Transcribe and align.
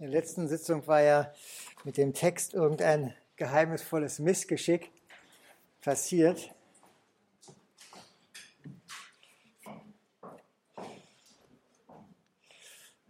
In 0.00 0.12
der 0.12 0.20
letzten 0.20 0.46
Sitzung 0.46 0.86
war 0.86 1.02
ja 1.02 1.32
mit 1.82 1.96
dem 1.96 2.14
Text 2.14 2.54
irgendein 2.54 3.14
geheimnisvolles 3.34 4.20
Missgeschick 4.20 4.92
passiert. 5.80 6.54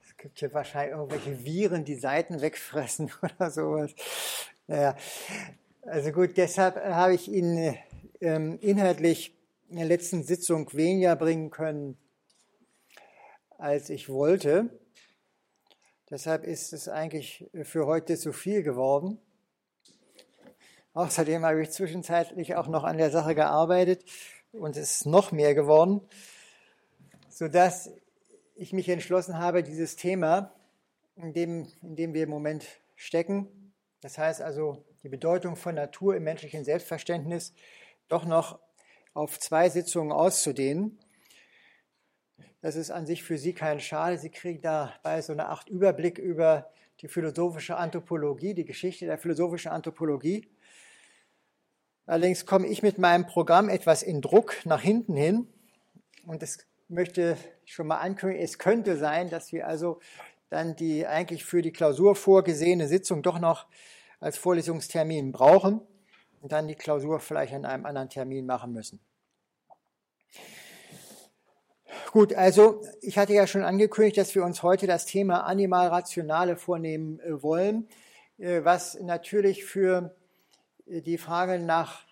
Es 0.03 0.17
gibt 0.17 0.39
hier 0.39 0.55
wahrscheinlich 0.55 0.97
irgendwelche 0.97 1.45
Viren, 1.45 1.85
die 1.85 1.97
Seiten 1.97 2.41
wegfressen 2.41 3.13
oder 3.23 3.51
sowas. 3.51 3.95
Naja, 4.67 4.97
also 5.83 6.11
gut, 6.11 6.39
deshalb 6.39 6.77
habe 6.77 7.13
ich 7.13 7.29
Ihnen 7.29 7.77
ähm, 8.23 8.59
inhaltlich 8.63 9.37
in 9.69 9.77
der 9.77 9.85
letzten 9.85 10.23
Sitzung 10.23 10.73
weniger 10.73 11.17
bringen 11.17 11.51
können, 11.51 11.99
als 13.59 13.91
ich 13.91 14.09
wollte. 14.09 14.71
Deshalb 16.11 16.45
ist 16.45 16.73
es 16.73 16.89
eigentlich 16.89 17.51
für 17.65 17.87
heute 17.87 18.17
zu 18.17 18.33
viel 18.33 18.63
geworden. 18.63 19.19
Außerdem 20.95 21.45
habe 21.45 21.63
ich 21.63 21.71
zwischenzeitlich 21.71 22.57
auch 22.57 22.67
noch 22.67 22.85
an 22.85 22.97
der 22.97 23.11
Sache 23.11 23.35
gearbeitet 23.35 24.05
und 24.53 24.77
es 24.77 25.01
ist 25.01 25.07
noch 25.07 25.33
mehr 25.33 25.55
geworden, 25.55 26.01
sodass 27.29 27.91
ich 28.55 28.73
mich 28.73 28.89
entschlossen 28.89 29.39
habe, 29.39 29.63
dieses 29.63 29.97
Thema, 29.97 30.55
in 31.15 31.35
dem, 31.35 31.69
in 31.83 31.95
dem 31.95 32.15
wir 32.15 32.23
im 32.23 32.31
Moment 32.31 32.65
stecken, 32.97 33.75
das 34.01 34.17
heißt 34.17 34.41
also 34.41 34.85
die 35.03 35.11
Bedeutung 35.11 35.57
von 35.57 35.75
Natur 35.75 36.17
im 36.17 36.25
menschlichen 36.25 36.65
Selbstverständnis, 36.65 37.53
doch 38.09 38.25
noch 38.25 38.59
auf 39.13 39.39
zwei 39.39 39.69
Sitzungen 39.69 40.13
auszudehnen. 40.13 40.99
Das 42.61 42.75
ist 42.75 42.91
an 42.91 43.07
sich 43.07 43.23
für 43.23 43.39
Sie 43.39 43.53
kein 43.53 43.79
Schade. 43.79 44.19
Sie 44.19 44.31
kriegen 44.31 44.61
dabei 44.61 45.23
so 45.23 45.33
eine 45.33 45.47
Art 45.47 45.69
Überblick 45.69 46.19
über 46.19 46.71
die 47.01 47.09
philosophische 47.09 47.77
Anthropologie, 47.77 48.55
die 48.55 48.65
Geschichte 48.65 49.07
der 49.07 49.19
philosophischen 49.19 49.71
Anthropologie. 49.71 50.49
Allerdings 52.07 52.47
komme 52.47 52.67
ich 52.67 52.83
mit 52.83 52.99
meinem 52.99 53.27
Programm 53.27 53.69
etwas 53.69 54.03
in 54.03 54.21
Druck 54.21 54.57
nach 54.65 54.81
hinten 54.81 55.15
hin. 55.15 55.47
Und 56.27 56.43
es 56.43 56.67
möchte 56.89 57.37
schon 57.65 57.87
mal 57.87 57.99
ankündigen, 57.99 58.43
es 58.43 58.59
könnte 58.59 58.97
sein, 58.97 59.31
dass 59.31 59.53
wir 59.53 59.69
also 59.69 60.01
dann 60.51 60.75
die 60.75 61.07
eigentlich 61.07 61.45
für 61.45 61.63
die 61.63 61.73
Klausur 61.73 62.17
vorgesehene 62.17 62.89
Sitzung 62.89 63.23
doch 63.23 63.39
noch 63.39 63.67
als 64.21 64.37
Vorlesungstermin 64.37 65.31
brauchen 65.31 65.81
und 66.41 66.53
dann 66.53 66.67
die 66.67 66.75
Klausur 66.75 67.21
vielleicht 67.21 67.53
an 67.53 67.65
einem 67.65 67.87
anderen 67.87 68.09
Termin 68.09 68.47
machen 68.47 68.73
müssen. 68.73 69.01
Gut, 72.11 72.33
also 72.33 72.81
ich 73.03 73.19
hatte 73.19 73.35
ja 73.35 73.47
schon 73.47 73.65
angekündigt, 73.65 74.17
dass 74.17 74.35
wir 74.35 74.43
uns 74.43 74.63
heute 74.63 74.87
das 74.87 75.05
Thema 75.05 75.41
Animalrationale 75.41 76.57
vornehmen 76.57 77.21
äh, 77.21 77.43
wollen, 77.43 77.87
äh, 78.39 78.65
was 78.65 78.99
natürlich 79.01 79.67
für 79.67 80.17
äh, 80.87 81.03
die 81.03 81.19
Frage 81.19 81.59
nach 81.59 82.07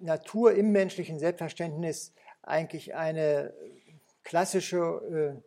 Natur 0.00 0.54
im 0.54 0.72
menschlichen 0.72 1.20
Selbstverständnis 1.20 2.12
eigentlich 2.42 2.94
eine 2.94 3.54
klassische 4.24 5.40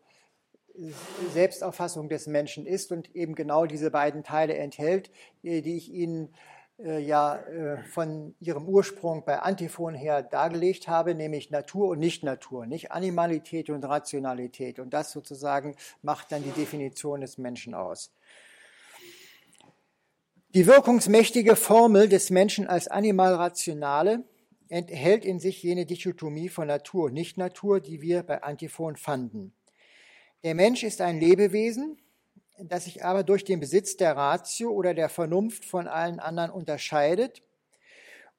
Selbstauffassung 1.34 2.10
des 2.10 2.26
Menschen 2.28 2.66
ist 2.66 2.92
und 2.92 3.14
eben 3.16 3.36
genau 3.36 3.66
diese 3.66 3.92
beiden 3.92 4.24
Teile 4.24 4.56
enthält, 4.56 5.12
die 5.44 5.78
ich 5.78 5.92
Ihnen 5.92 6.34
ja 7.02 7.38
äh, 7.38 7.84
von 7.86 8.36
ihrem 8.40 8.68
Ursprung 8.68 9.24
bei 9.26 9.40
Antiphon 9.40 9.96
her 9.96 10.22
dargelegt 10.22 10.88
habe, 10.88 11.16
nämlich 11.16 11.50
Natur 11.50 11.90
und 11.90 12.00
Nicht-Natur, 12.00 12.68
nicht 12.68 12.92
Animalität 12.92 13.70
und 13.70 13.84
Rationalität. 13.84 14.80
Und 14.80 14.94
das 14.94 15.12
sozusagen 15.12 15.76
macht 16.02 16.32
dann 16.32 16.44
die 16.44 16.52
Definition 16.52 17.22
des 17.22 17.38
Menschen 17.38 17.74
aus. 17.74 18.12
Die 20.54 20.68
wirkungsmächtige 20.68 21.56
Formel 21.56 22.10
des 22.10 22.30
Menschen 22.30 22.68
als 22.68 22.88
Animal-Rationale 22.88 24.24
enthält 24.70 25.26
in 25.26 25.40
sich 25.40 25.62
jene 25.64 25.86
Dichotomie 25.86 26.50
von 26.50 26.68
Natur 26.68 27.06
und 27.06 27.14
Nicht-Natur, 27.14 27.80
die 27.80 28.02
wir 28.02 28.24
bei 28.24 28.44
Antiphon 28.44 28.96
fanden. 28.96 29.54
Der 30.44 30.56
Mensch 30.56 30.84
ist 30.84 31.02
ein 31.02 31.20
Lebewesen, 31.20 31.98
das 32.60 32.86
sich 32.86 33.04
aber 33.04 33.24
durch 33.24 33.44
den 33.44 33.60
Besitz 33.60 33.98
der 33.98 34.16
Ratio 34.16 34.72
oder 34.72 34.94
der 34.94 35.10
Vernunft 35.10 35.64
von 35.66 35.88
allen 35.88 36.20
anderen 36.20 36.52
unterscheidet 36.52 37.42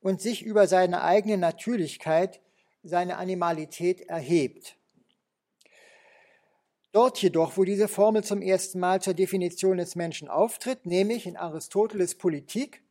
und 0.00 0.20
sich 0.20 0.42
über 0.42 0.66
seine 0.66 1.02
eigene 1.02 1.38
Natürlichkeit, 1.38 2.40
seine 2.82 3.16
Animalität 3.16 4.02
erhebt. 4.02 4.76
Dort 6.92 7.20
jedoch, 7.22 7.56
wo 7.56 7.64
diese 7.64 7.86
Formel 7.86 8.24
zum 8.24 8.42
ersten 8.42 8.80
Mal 8.80 9.00
zur 9.02 9.14
Definition 9.14 9.76
des 9.76 9.94
Menschen 9.94 10.28
auftritt, 10.28 10.86
nämlich 10.86 11.26
in 11.26 11.36
Aristoteles 11.36 12.16
Politik, 12.16 12.82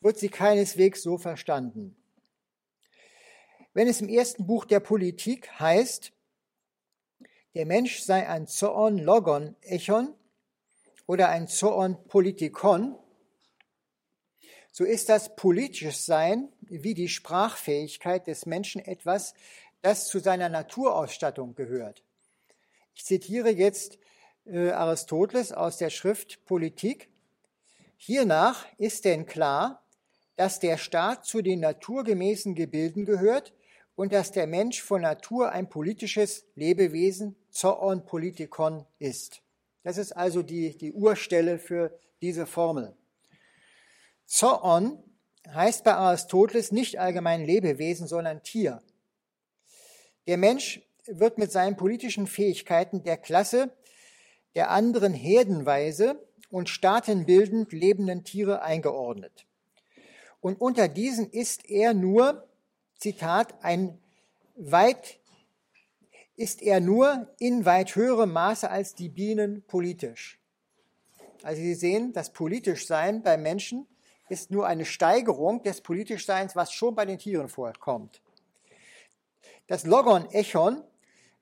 wird 0.00 0.18
sie 0.18 0.28
keineswegs 0.28 1.02
so 1.02 1.16
verstanden. 1.16 1.96
Wenn 3.72 3.86
es 3.86 4.00
im 4.00 4.08
ersten 4.08 4.46
Buch 4.46 4.64
der 4.64 4.80
Politik 4.80 5.50
heißt, 5.60 6.12
der 7.54 7.66
Mensch 7.66 8.00
sei 8.00 8.28
ein 8.28 8.46
Zoon 8.46 8.98
Logon 8.98 9.54
Echon, 9.60 10.14
oder 11.10 11.28
ein 11.28 11.48
Zoon 11.48 11.96
Politikon, 12.06 12.96
so 14.70 14.84
ist 14.84 15.08
das 15.08 15.34
politisches 15.34 16.06
Sein 16.06 16.52
wie 16.60 16.94
die 16.94 17.08
Sprachfähigkeit 17.08 18.28
des 18.28 18.46
Menschen 18.46 18.80
etwas, 18.80 19.34
das 19.82 20.06
zu 20.06 20.20
seiner 20.20 20.48
Naturausstattung 20.48 21.56
gehört. 21.56 22.04
Ich 22.94 23.04
zitiere 23.04 23.50
jetzt 23.50 23.98
äh, 24.46 24.70
Aristoteles 24.70 25.50
aus 25.50 25.78
der 25.78 25.90
Schrift 25.90 26.44
Politik. 26.44 27.08
Hiernach 27.96 28.64
ist 28.78 29.04
denn 29.04 29.26
klar, 29.26 29.82
dass 30.36 30.60
der 30.60 30.78
Staat 30.78 31.26
zu 31.26 31.42
den 31.42 31.58
naturgemäßen 31.58 32.54
Gebilden 32.54 33.04
gehört 33.04 33.52
und 33.96 34.12
dass 34.12 34.30
der 34.30 34.46
Mensch 34.46 34.80
von 34.80 35.00
Natur 35.00 35.50
ein 35.50 35.68
politisches 35.68 36.46
Lebewesen, 36.54 37.34
Zoon 37.50 38.06
Politikon, 38.06 38.86
ist. 39.00 39.42
Das 39.82 39.96
ist 39.96 40.12
also 40.12 40.42
die, 40.42 40.76
die 40.76 40.92
Urstelle 40.92 41.58
für 41.58 41.98
diese 42.20 42.46
Formel. 42.46 42.96
Zoon 44.26 45.02
heißt 45.48 45.84
bei 45.84 45.94
Aristoteles 45.94 46.70
nicht 46.70 46.98
allgemein 46.98 47.44
Lebewesen, 47.44 48.06
sondern 48.06 48.42
Tier. 48.42 48.82
Der 50.26 50.36
Mensch 50.36 50.82
wird 51.06 51.38
mit 51.38 51.50
seinen 51.50 51.76
politischen 51.76 52.26
Fähigkeiten 52.26 53.02
der 53.02 53.16
Klasse 53.16 53.74
der 54.54 54.70
anderen 54.70 55.14
herdenweise 55.14 56.20
und 56.50 56.68
staatenbildend 56.68 57.72
lebenden 57.72 58.24
Tiere 58.24 58.62
eingeordnet. 58.62 59.46
Und 60.40 60.60
unter 60.60 60.88
diesen 60.88 61.30
ist 61.30 61.68
er 61.68 61.94
nur, 61.94 62.48
Zitat, 62.98 63.54
ein 63.62 63.98
weit 64.56 65.19
ist 66.40 66.62
er 66.62 66.80
nur 66.80 67.28
in 67.38 67.66
weit 67.66 67.94
höherem 67.96 68.32
Maße 68.32 68.70
als 68.70 68.94
die 68.94 69.10
Bienen 69.10 69.62
politisch. 69.66 70.40
Also 71.42 71.60
Sie 71.60 71.74
sehen, 71.74 72.14
das 72.14 72.32
Politischsein 72.32 73.22
beim 73.22 73.42
Menschen 73.42 73.86
ist 74.30 74.50
nur 74.50 74.66
eine 74.66 74.86
Steigerung 74.86 75.62
des 75.62 75.82
Politischseins, 75.82 76.56
was 76.56 76.72
schon 76.72 76.94
bei 76.94 77.04
den 77.04 77.18
Tieren 77.18 77.50
vorkommt. 77.50 78.22
Das 79.66 79.84
Logon 79.84 80.30
Echon 80.30 80.82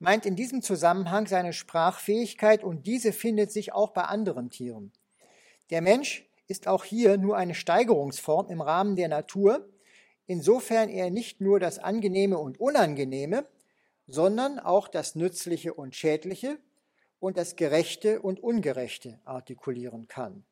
meint 0.00 0.26
in 0.26 0.34
diesem 0.34 0.62
Zusammenhang 0.62 1.28
seine 1.28 1.52
Sprachfähigkeit 1.52 2.64
und 2.64 2.88
diese 2.88 3.12
findet 3.12 3.52
sich 3.52 3.72
auch 3.72 3.90
bei 3.90 4.02
anderen 4.02 4.50
Tieren. 4.50 4.90
Der 5.70 5.80
Mensch 5.80 6.28
ist 6.48 6.66
auch 6.66 6.82
hier 6.82 7.18
nur 7.18 7.36
eine 7.36 7.54
Steigerungsform 7.54 8.48
im 8.48 8.60
Rahmen 8.60 8.96
der 8.96 9.08
Natur, 9.08 9.64
insofern 10.26 10.88
er 10.88 11.10
nicht 11.10 11.40
nur 11.40 11.60
das 11.60 11.78
Angenehme 11.78 12.38
und 12.38 12.58
Unangenehme, 12.58 13.46
sondern 14.08 14.58
auch 14.58 14.88
das 14.88 15.14
Nützliche 15.14 15.74
und 15.74 15.94
Schädliche 15.94 16.58
und 17.20 17.36
das 17.36 17.56
Gerechte 17.56 18.20
und 18.20 18.40
Ungerechte 18.42 19.20
artikulieren 19.24 20.08
kann. 20.08 20.44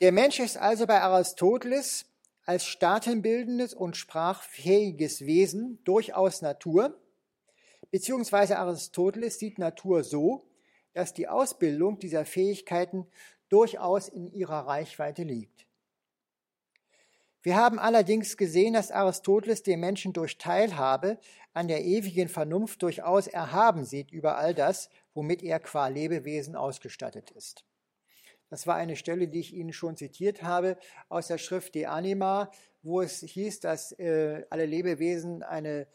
Der 0.00 0.12
Mensch 0.12 0.40
ist 0.40 0.56
also 0.56 0.86
bei 0.86 1.00
Aristoteles 1.00 2.06
als 2.46 2.64
staatenbildendes 2.64 3.74
und 3.74 3.96
sprachfähiges 3.96 5.20
Wesen 5.20 5.78
durchaus 5.84 6.42
Natur, 6.42 6.98
beziehungsweise 7.90 8.58
Aristoteles 8.58 9.38
sieht 9.38 9.58
Natur 9.58 10.02
so, 10.02 10.48
dass 10.94 11.14
die 11.14 11.28
Ausbildung 11.28 11.98
dieser 11.98 12.24
Fähigkeiten 12.24 13.06
durchaus 13.48 14.08
in 14.08 14.26
ihrer 14.32 14.66
Reichweite 14.66 15.22
liegt. 15.22 15.66
Wir 17.42 17.56
haben 17.56 17.78
allerdings 17.78 18.36
gesehen, 18.36 18.74
dass 18.74 18.90
Aristoteles 18.90 19.62
den 19.62 19.80
Menschen 19.80 20.12
durch 20.12 20.36
Teilhabe 20.36 21.18
an 21.54 21.68
der 21.68 21.84
ewigen 21.84 22.28
Vernunft 22.28 22.82
durchaus 22.82 23.26
erhaben 23.26 23.84
sieht 23.84 24.10
über 24.10 24.36
all 24.36 24.54
das, 24.54 24.90
womit 25.14 25.42
er 25.42 25.58
qua 25.58 25.88
Lebewesen 25.88 26.54
ausgestattet 26.54 27.30
ist. 27.30 27.64
Das 28.50 28.66
war 28.66 28.74
eine 28.74 28.96
Stelle, 28.96 29.28
die 29.28 29.40
ich 29.40 29.54
Ihnen 29.54 29.72
schon 29.72 29.96
zitiert 29.96 30.42
habe 30.42 30.76
aus 31.08 31.28
der 31.28 31.38
Schrift 31.38 31.74
De 31.74 31.86
Anima, 31.86 32.50
wo 32.82 33.00
es 33.00 33.20
hieß, 33.20 33.60
dass 33.60 33.92
äh, 33.92 34.44
alle 34.50 34.66
Lebewesen 34.66 35.42
eine 35.42 35.86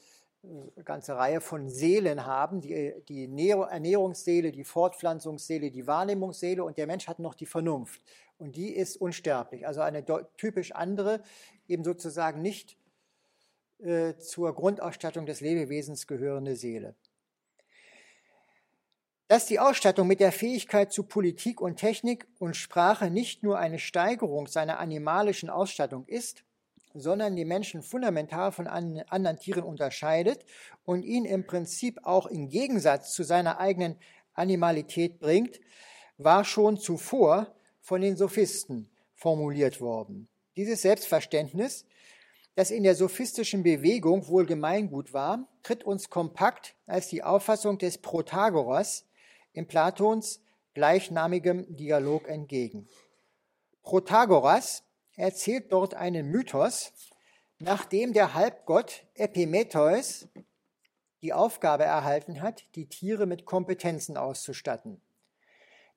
eine 0.46 0.84
ganze 0.84 1.16
Reihe 1.16 1.42
von 1.42 1.70
Seelen 1.70 2.26
haben, 2.26 2.62
die, 2.62 2.94
die 3.08 3.26
Ernährungsseele, 3.26 4.52
die 4.52 4.64
Fortpflanzungsseele, 4.64 5.72
die 5.72 5.88
Wahrnehmungsseele 5.88 6.64
und 6.64 6.78
der 6.78 6.88
Mensch 6.88 7.08
hat 7.08 7.20
noch 7.20 7.36
die 7.36 7.46
Vernunft. 7.46 8.02
Und 8.38 8.56
die 8.56 8.74
ist 8.76 8.98
unsterblich, 8.98 9.66
also 9.66 9.82
eine 9.82 10.04
typisch 10.38 10.74
andere, 10.74 11.22
eben 11.68 11.84
sozusagen 11.84 12.42
nicht 12.42 12.78
äh, 13.80 14.18
zur 14.18 14.54
Grundausstattung 14.54 15.26
des 15.26 15.42
Lebewesens 15.42 16.08
gehörende 16.08 16.56
Seele. 16.56 16.96
Dass 19.28 19.48
die 19.48 19.60
Ausstattung 19.60 20.08
mit 20.08 20.20
der 20.20 20.32
Fähigkeit 20.32 20.92
zu 20.92 21.04
Politik 21.04 21.60
und 21.60 21.78
Technik 21.78 22.28
und 22.38 22.56
Sprache 22.56 23.10
nicht 23.10 23.42
nur 23.42 23.58
eine 23.58 23.80
Steigerung 23.80 24.48
seiner 24.48 24.80
animalischen 24.80 25.50
Ausstattung 25.50 26.06
ist, 26.06 26.44
sondern 26.94 27.36
die 27.36 27.46
Menschen 27.46 27.82
fundamental 27.82 28.52
von 28.52 28.68
anderen 28.68 29.40
Tieren 29.40 29.64
unterscheidet 29.64 30.46
und 30.84 31.04
ihn 31.04 31.26
im 31.26 31.46
Prinzip 31.46 32.00
auch 32.04 32.28
im 32.28 32.50
Gegensatz 32.50 33.14
zu 33.14 33.24
seiner 33.24 33.60
eigenen 33.60 33.98
Animalität 34.34 35.20
bringt, 35.20 35.60
war 36.18 36.46
schon 36.46 36.78
zuvor 36.78 37.55
von 37.86 38.02
den 38.02 38.18
Sophisten 38.18 38.90
formuliert 39.14 39.80
worden. 39.80 40.28
Dieses 40.58 40.82
Selbstverständnis, 40.82 41.86
das 42.56 42.72
in 42.72 42.82
der 42.82 42.96
sophistischen 42.96 43.62
Bewegung 43.62 44.28
wohl 44.28 44.48
Gemeingut 44.48 45.14
war, 45.14 45.48
tritt 45.62 45.84
uns 45.84 46.10
kompakt 46.10 46.76
als 46.88 47.10
die 47.10 47.22
Auffassung 47.22 47.78
des 47.78 48.00
Protagoras 48.00 49.06
in 49.54 49.68
Platons 49.68 50.42
gleichnamigem 50.74 51.76
Dialog 51.76 52.28
entgegen. 52.28 52.88
Protagoras 53.84 54.84
erzählt 55.16 55.72
dort 55.72 55.94
einen 55.94 56.32
Mythos, 56.32 56.92
nachdem 57.60 58.14
der 58.14 58.34
Halbgott 58.34 59.06
Epimetheus 59.14 60.28
die 61.22 61.34
Aufgabe 61.34 61.84
erhalten 61.84 62.42
hat, 62.42 62.66
die 62.74 62.88
Tiere 62.88 63.28
mit 63.28 63.46
Kompetenzen 63.46 64.18
auszustatten. 64.18 65.02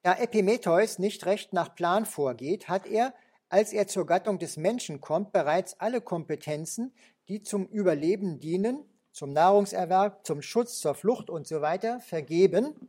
Da 0.03 0.17
Epimetheus 0.19 0.99
nicht 0.99 1.27
recht 1.27 1.53
nach 1.53 1.75
Plan 1.75 2.06
vorgeht, 2.06 2.69
hat 2.69 2.87
er, 2.87 3.15
als 3.49 3.73
er 3.73 3.87
zur 3.87 4.06
Gattung 4.06 4.39
des 4.39 4.56
Menschen 4.56 5.00
kommt, 5.00 5.33
bereits 5.33 5.81
alle 5.81 6.00
Kompetenzen, 6.00 6.93
die 7.29 7.43
zum 7.43 7.67
Überleben 7.67 8.41
dienen, 8.41 8.85
zum 9.12 9.33
Nahrungserwerb, 9.33 10.25
zum 10.25 10.43
Schutz, 10.43 10.79
zur 10.79 10.95
Flucht 10.95 11.31
und 11.31 11.47
so 11.47 11.61
weiter, 11.61 12.00
vergeben, 12.00 12.89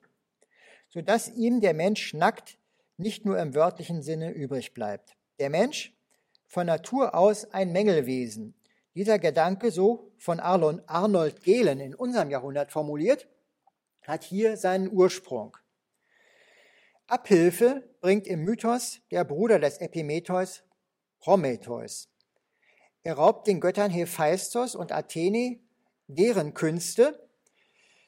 sodass 0.89 1.29
ihm 1.29 1.61
der 1.61 1.73
Mensch 1.73 2.13
nackt 2.13 2.57
nicht 2.97 3.25
nur 3.25 3.39
im 3.39 3.55
wörtlichen 3.55 4.03
Sinne 4.03 4.31
übrig 4.31 4.73
bleibt. 4.73 5.15
Der 5.39 5.49
Mensch, 5.49 5.93
von 6.47 6.65
Natur 6.65 7.15
aus 7.15 7.45
ein 7.53 7.71
Mängelwesen. 7.71 8.55
Dieser 8.95 9.19
Gedanke, 9.19 9.71
so 9.71 10.11
von 10.17 10.39
Arnold 10.39 11.43
Gehlen 11.43 11.79
in 11.79 11.95
unserem 11.95 12.31
Jahrhundert 12.31 12.71
formuliert, 12.71 13.27
hat 14.01 14.23
hier 14.23 14.57
seinen 14.57 14.91
Ursprung. 14.91 15.55
Abhilfe 17.09 17.89
bringt 18.01 18.27
im 18.27 18.43
Mythos 18.43 19.01
der 19.09 19.23
Bruder 19.23 19.57
des 19.57 19.79
Epimetheus, 19.79 20.63
Prometheus. 21.19 22.07
Er 23.01 23.15
raubt 23.15 23.47
den 23.47 23.59
Göttern 23.59 23.89
Hephaistos 23.89 24.75
und 24.75 24.91
Athene 24.91 25.59
deren 26.05 26.53
Künste, 26.53 27.27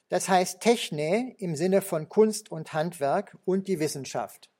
das 0.08 0.28
heißt 0.28 0.60
Techne 0.60 1.34
im 1.38 1.56
Sinne 1.56 1.82
von 1.82 2.08
Kunst 2.08 2.52
und 2.52 2.74
Handwerk 2.74 3.36
und 3.44 3.66
die 3.66 3.80
Wissenschaft. 3.80 4.50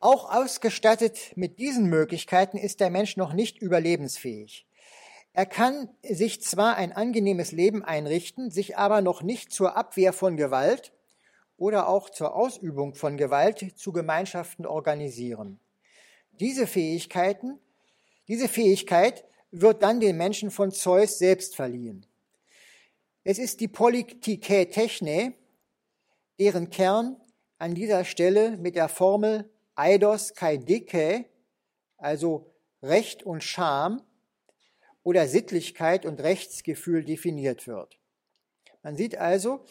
Auch 0.00 0.34
ausgestattet 0.34 1.36
mit 1.36 1.60
diesen 1.60 1.86
Möglichkeiten 1.86 2.58
ist 2.58 2.80
der 2.80 2.90
Mensch 2.90 3.16
noch 3.16 3.34
nicht 3.34 3.58
überlebensfähig. 3.58 4.66
Er 5.36 5.46
kann 5.46 5.88
sich 6.08 6.40
zwar 6.42 6.76
ein 6.76 6.92
angenehmes 6.92 7.50
Leben 7.50 7.84
einrichten, 7.84 8.52
sich 8.52 8.78
aber 8.78 9.00
noch 9.00 9.20
nicht 9.20 9.52
zur 9.52 9.76
Abwehr 9.76 10.12
von 10.12 10.36
Gewalt 10.36 10.92
oder 11.56 11.88
auch 11.88 12.08
zur 12.08 12.36
Ausübung 12.36 12.94
von 12.94 13.16
Gewalt 13.16 13.76
zu 13.76 13.92
Gemeinschaften 13.92 14.64
organisieren. 14.64 15.58
Diese 16.38 16.68
Fähigkeiten, 16.68 17.58
diese 18.28 18.46
Fähigkeit 18.46 19.24
wird 19.50 19.82
dann 19.82 19.98
den 19.98 20.16
Menschen 20.16 20.52
von 20.52 20.70
Zeus 20.70 21.18
selbst 21.18 21.56
verliehen. 21.56 22.06
Es 23.24 23.38
ist 23.38 23.58
die 23.58 23.68
Politikä 23.68 24.66
Techne, 24.66 25.34
deren 26.38 26.70
Kern 26.70 27.20
an 27.58 27.74
dieser 27.74 28.04
Stelle 28.04 28.56
mit 28.56 28.76
der 28.76 28.88
Formel 28.88 29.50
eidos 29.74 30.34
kai 30.34 30.58
dike, 30.58 31.24
also 31.96 32.54
Recht 32.82 33.24
und 33.24 33.42
Scham 33.42 34.00
oder 35.04 35.28
Sittlichkeit 35.28 36.04
und 36.04 36.20
Rechtsgefühl 36.20 37.04
definiert 37.04 37.68
wird. 37.68 38.00
Man 38.82 38.96
sieht 38.96 39.16
also, 39.16 39.64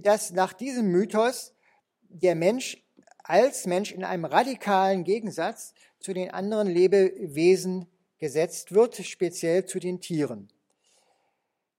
dass 0.00 0.30
nach 0.30 0.52
diesem 0.52 0.86
Mythos 0.92 1.54
der 2.02 2.36
Mensch 2.36 2.84
als 3.24 3.66
Mensch 3.66 3.90
in 3.90 4.04
einem 4.04 4.24
radikalen 4.24 5.02
Gegensatz 5.02 5.74
zu 5.98 6.12
den 6.12 6.30
anderen 6.30 6.68
Lebewesen 6.68 7.86
gesetzt 8.18 8.72
wird, 8.72 8.96
speziell 9.04 9.66
zu 9.66 9.80
den 9.80 10.00
Tieren. 10.00 10.48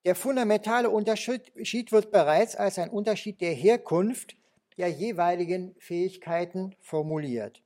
Der 0.05 0.15
fundamentale 0.15 0.89
Unterschied 0.89 1.91
wird 1.91 2.11
bereits 2.11 2.55
als 2.55 2.79
ein 2.79 2.89
Unterschied 2.89 3.41
der 3.41 3.53
Herkunft 3.53 4.35
der 4.77 4.89
jeweiligen 4.89 5.75
Fähigkeiten 5.79 6.75
formuliert. 6.81 7.63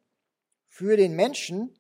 Für 0.68 0.96
den 0.96 1.16
Menschen 1.16 1.76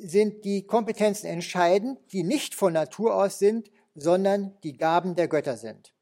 sind 0.00 0.44
die 0.44 0.66
Kompetenzen 0.66 1.26
entscheidend, 1.26 1.98
die 2.12 2.22
nicht 2.22 2.54
von 2.54 2.72
Natur 2.72 3.14
aus 3.14 3.38
sind, 3.38 3.70
sondern 3.94 4.56
die 4.62 4.76
Gaben 4.76 5.14
der 5.14 5.28
Götter 5.28 5.56
sind. 5.56 5.92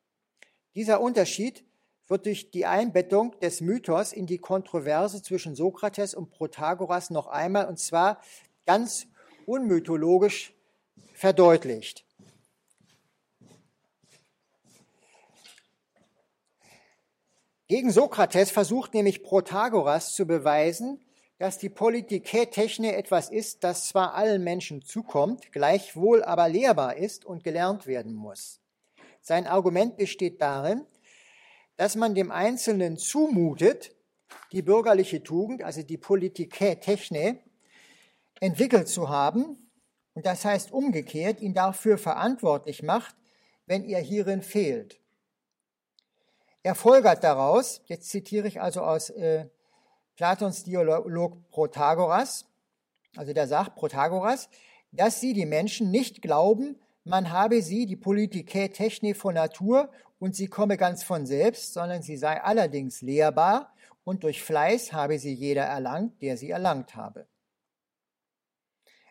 Dieser 0.74 1.00
Unterschied 1.00 1.64
wird 2.06 2.26
durch 2.26 2.50
die 2.50 2.66
Einbettung 2.66 3.38
des 3.40 3.60
Mythos 3.60 4.12
in 4.12 4.26
die 4.26 4.38
Kontroverse 4.38 5.22
zwischen 5.22 5.54
Sokrates 5.54 6.14
und 6.14 6.30
Protagoras 6.30 7.10
noch 7.10 7.26
einmal, 7.26 7.66
und 7.66 7.78
zwar 7.78 8.22
ganz 8.66 9.06
unmythologisch, 9.46 10.54
verdeutlicht. 11.14 12.04
Gegen 17.66 17.90
Sokrates 17.90 18.50
versucht 18.50 18.94
nämlich 18.94 19.22
Protagoras 19.22 20.14
zu 20.14 20.26
beweisen, 20.26 21.04
dass 21.38 21.58
die 21.58 21.68
Politikätechne 21.68 22.96
etwas 22.96 23.30
ist, 23.30 23.62
das 23.62 23.88
zwar 23.88 24.14
allen 24.14 24.42
Menschen 24.42 24.82
zukommt, 24.82 25.52
gleichwohl 25.52 26.24
aber 26.24 26.48
lehrbar 26.48 26.96
ist 26.96 27.24
und 27.24 27.44
gelernt 27.44 27.86
werden 27.86 28.12
muss. 28.12 28.60
Sein 29.20 29.46
Argument 29.46 29.96
besteht 29.96 30.42
darin, 30.42 30.84
dass 31.76 31.94
man 31.94 32.14
dem 32.14 32.32
Einzelnen 32.32 32.96
zumutet, 32.96 33.94
die 34.50 34.62
bürgerliche 34.62 35.22
Tugend, 35.22 35.62
also 35.62 35.82
die 35.82 35.96
Politikätechne, 35.96 37.38
entwickelt 38.40 38.88
zu 38.88 39.08
haben 39.08 39.70
und 40.14 40.26
das 40.26 40.44
heißt 40.44 40.72
umgekehrt 40.72 41.40
ihn 41.40 41.54
dafür 41.54 41.98
verantwortlich 41.98 42.82
macht, 42.82 43.14
wenn 43.66 43.84
er 43.84 44.00
hierin 44.00 44.42
fehlt. 44.42 45.00
Er 46.64 46.74
folgert 46.74 47.22
daraus, 47.22 47.80
jetzt 47.86 48.08
zitiere 48.08 48.48
ich 48.48 48.60
also 48.60 48.82
aus 48.82 49.10
äh, 49.10 49.48
Platons 50.18 50.64
Dialog 50.64 51.48
Protagoras, 51.48 52.44
also 53.16 53.32
der 53.32 53.46
sagt 53.46 53.76
Protagoras, 53.76 54.48
dass 54.90 55.20
sie 55.20 55.32
die 55.32 55.46
Menschen 55.46 55.92
nicht 55.92 56.22
glauben, 56.22 56.76
man 57.04 57.30
habe 57.30 57.62
sie, 57.62 57.86
die 57.86 57.94
Politikä 57.94 58.68
Techne 58.68 59.14
von 59.14 59.34
Natur, 59.34 59.90
und 60.18 60.34
sie 60.34 60.48
komme 60.48 60.76
ganz 60.76 61.04
von 61.04 61.24
selbst, 61.24 61.72
sondern 61.72 62.02
sie 62.02 62.16
sei 62.16 62.42
allerdings 62.42 63.00
lehrbar, 63.00 63.72
und 64.02 64.24
durch 64.24 64.42
Fleiß 64.42 64.92
habe 64.92 65.20
sie 65.20 65.32
jeder 65.32 65.62
erlangt, 65.62 66.20
der 66.20 66.36
sie 66.36 66.50
erlangt 66.50 66.96
habe. 66.96 67.28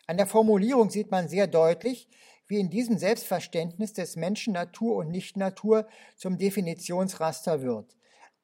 An 0.08 0.18
der 0.18 0.28
Formulierung 0.28 0.90
sieht 0.90 1.10
man 1.10 1.30
sehr 1.30 1.48
deutlich, 1.48 2.10
wie 2.48 2.60
in 2.60 2.70
diesem 2.70 2.98
Selbstverständnis 2.98 3.94
des 3.94 4.18
Menschen 4.18 4.52
Natur 4.52 4.98
und 4.98 5.10
Nicht-Natur 5.10 5.88
zum 6.18 6.38
Definitionsraster 6.38 7.62
wird. 7.62 7.97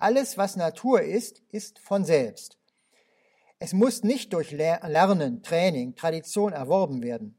Alles, 0.04 0.38
was 0.38 0.58
Natur 0.58 1.02
ist, 1.02 1.42
ist 1.50 1.80
von 1.80 2.04
selbst. 2.04 2.58
Es 3.58 3.72
muss 3.72 4.04
nicht 4.04 4.34
durch 4.34 4.52
Lernen, 4.52 5.44
Training, 5.44 5.96
Tradition 5.96 6.52
erworben 6.52 7.02
werden. 7.02 7.38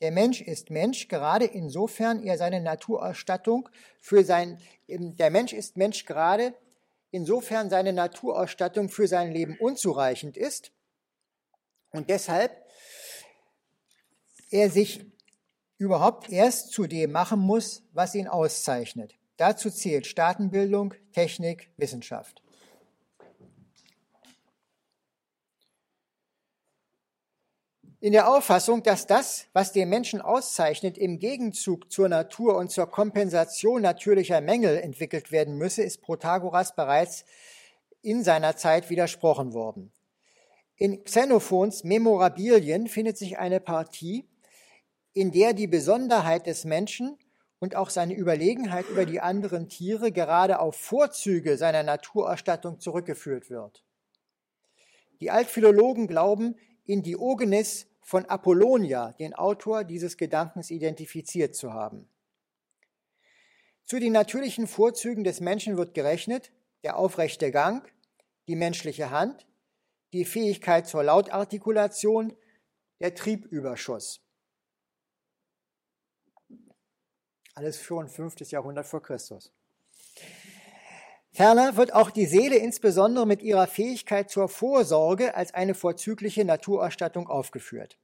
Der 0.00 0.12
Mensch 0.12 0.40
ist 0.40 0.70
Mensch, 0.70 1.08
gerade 1.08 1.44
insofern 1.44 2.22
er 2.22 2.38
seine 2.38 2.60
Naturausstattung 2.60 3.68
für 4.00 4.22
sein, 4.22 4.60
der 4.86 5.30
Mensch 5.30 5.52
ist 5.52 5.76
Mensch 5.76 6.04
gerade 6.04 6.54
insofern 7.10 7.68
seine 7.68 7.92
Naturausstattung 7.92 8.90
für 8.90 9.08
sein 9.08 9.32
Leben 9.32 9.58
unzureichend 9.58 10.36
ist 10.36 10.70
und 11.90 12.10
deshalb 12.10 12.64
er 14.52 14.70
sich 14.70 15.04
überhaupt 15.78 16.30
erst 16.30 16.70
zu 16.70 16.86
dem 16.86 17.10
machen 17.10 17.40
muss, 17.40 17.82
was 17.92 18.14
ihn 18.14 18.28
auszeichnet. 18.28 19.16
Dazu 19.36 19.70
zählt 19.70 20.06
Staatenbildung, 20.06 20.94
Technik, 21.12 21.70
Wissenschaft. 21.76 22.44
In 28.04 28.12
der 28.12 28.28
Auffassung, 28.28 28.82
dass 28.82 29.06
das, 29.06 29.46
was 29.54 29.72
den 29.72 29.88
Menschen 29.88 30.20
auszeichnet, 30.20 30.98
im 30.98 31.18
Gegenzug 31.18 31.90
zur 31.90 32.10
Natur 32.10 32.56
und 32.58 32.70
zur 32.70 32.86
Kompensation 32.86 33.80
natürlicher 33.80 34.42
Mängel 34.42 34.76
entwickelt 34.76 35.32
werden 35.32 35.56
müsse, 35.56 35.82
ist 35.82 36.02
Protagoras 36.02 36.76
bereits 36.76 37.24
in 38.02 38.22
seiner 38.22 38.56
Zeit 38.56 38.90
widersprochen 38.90 39.54
worden. 39.54 39.90
In 40.76 41.02
Xenophons 41.02 41.82
Memorabilien 41.82 42.88
findet 42.88 43.16
sich 43.16 43.38
eine 43.38 43.58
Partie, 43.58 44.28
in 45.14 45.32
der 45.32 45.54
die 45.54 45.66
Besonderheit 45.66 46.46
des 46.46 46.66
Menschen 46.66 47.16
und 47.64 47.76
auch 47.76 47.88
seine 47.88 48.14
Überlegenheit 48.14 48.90
über 48.90 49.06
die 49.06 49.20
anderen 49.20 49.70
Tiere 49.70 50.12
gerade 50.12 50.60
auf 50.60 50.76
Vorzüge 50.76 51.56
seiner 51.56 51.82
Naturerstattung 51.82 52.78
zurückgeführt 52.78 53.48
wird. 53.48 53.82
Die 55.20 55.30
Altphilologen 55.30 56.06
glauben, 56.06 56.56
in 56.84 57.02
Diogenes 57.02 57.86
von 58.02 58.26
Apollonia, 58.26 59.12
den 59.12 59.32
Autor 59.32 59.84
dieses 59.84 60.18
Gedankens, 60.18 60.70
identifiziert 60.70 61.54
zu 61.54 61.72
haben. 61.72 62.06
Zu 63.86 63.98
den 63.98 64.12
natürlichen 64.12 64.66
Vorzügen 64.66 65.24
des 65.24 65.40
Menschen 65.40 65.78
wird 65.78 65.94
gerechnet 65.94 66.52
der 66.82 66.98
aufrechte 66.98 67.50
Gang, 67.50 67.90
die 68.46 68.56
menschliche 68.56 69.10
Hand, 69.10 69.46
die 70.12 70.26
Fähigkeit 70.26 70.86
zur 70.86 71.02
Lautartikulation, 71.02 72.36
der 73.00 73.14
Triebüberschuss. 73.14 74.20
Alles 77.56 77.80
schon 77.80 78.08
5. 78.08 78.40
Jahrhundert 78.50 78.84
vor 78.84 79.00
Christus. 79.00 79.52
Ferner 81.30 81.76
wird 81.76 81.94
auch 81.94 82.10
die 82.10 82.26
Seele 82.26 82.56
insbesondere 82.56 83.26
mit 83.26 83.42
ihrer 83.42 83.68
Fähigkeit 83.68 84.28
zur 84.28 84.48
Vorsorge 84.48 85.36
als 85.36 85.54
eine 85.54 85.74
vorzügliche 85.74 86.44
Naturausstattung 86.44 87.28
aufgeführt. 87.28 87.96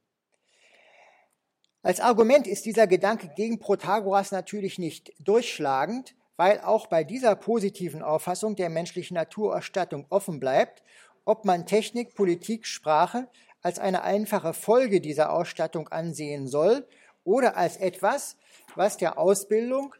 Als 1.81 1.99
Argument 1.99 2.47
ist 2.47 2.65
dieser 2.65 2.87
Gedanke 2.87 3.29
gegen 3.35 3.59
Protagoras 3.59 4.31
natürlich 4.31 4.79
nicht 4.79 5.11
durchschlagend, 5.19 6.15
weil 6.37 6.61
auch 6.61 6.87
bei 6.87 7.03
dieser 7.03 7.35
positiven 7.35 8.03
Auffassung 8.03 8.55
der 8.55 8.69
menschlichen 8.69 9.15
Naturausstattung 9.15 10.05
offen 10.09 10.39
bleibt, 10.39 10.81
ob 11.25 11.43
man 11.43 11.65
Technik, 11.65 12.15
Politik, 12.15 12.65
Sprache 12.65 13.27
als 13.61 13.79
eine 13.79 14.03
einfache 14.03 14.53
Folge 14.53 15.01
dieser 15.01 15.33
Ausstattung 15.33 15.89
ansehen 15.89 16.47
soll 16.47 16.87
oder 17.23 17.57
als 17.57 17.77
etwas, 17.77 18.37
was 18.75 18.97
der 18.97 19.17
Ausbildung 19.17 19.95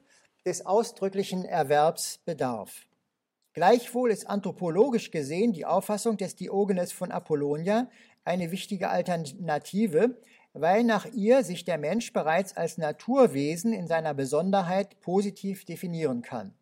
des 0.46 0.66
ausdrücklichen 0.66 1.46
Erwerbs 1.46 2.20
bedarf. 2.26 2.86
Gleichwohl 3.54 4.12
ist 4.12 4.30
anthropologisch 4.30 5.12
gesehen 5.12 5.52
die 5.52 5.66
Auffassung 5.66 6.18
des 6.18 6.36
Diogenes 6.36 6.92
von 6.94 7.12
Apollonia 7.12 7.90
eine 8.24 8.52
wichtige 8.52 8.90
Alternative, 8.90 10.18
weil 10.54 10.84
nach 10.84 11.06
ihr 11.06 11.44
sich 11.44 11.66
der 11.66 11.78
Mensch 11.78 12.14
bereits 12.14 12.56
als 12.56 12.78
Naturwesen 12.78 13.74
in 13.74 13.88
seiner 13.88 14.14
Besonderheit 14.14 15.00
positiv 15.02 15.66
definieren 15.66 16.22
kann. 16.22 16.54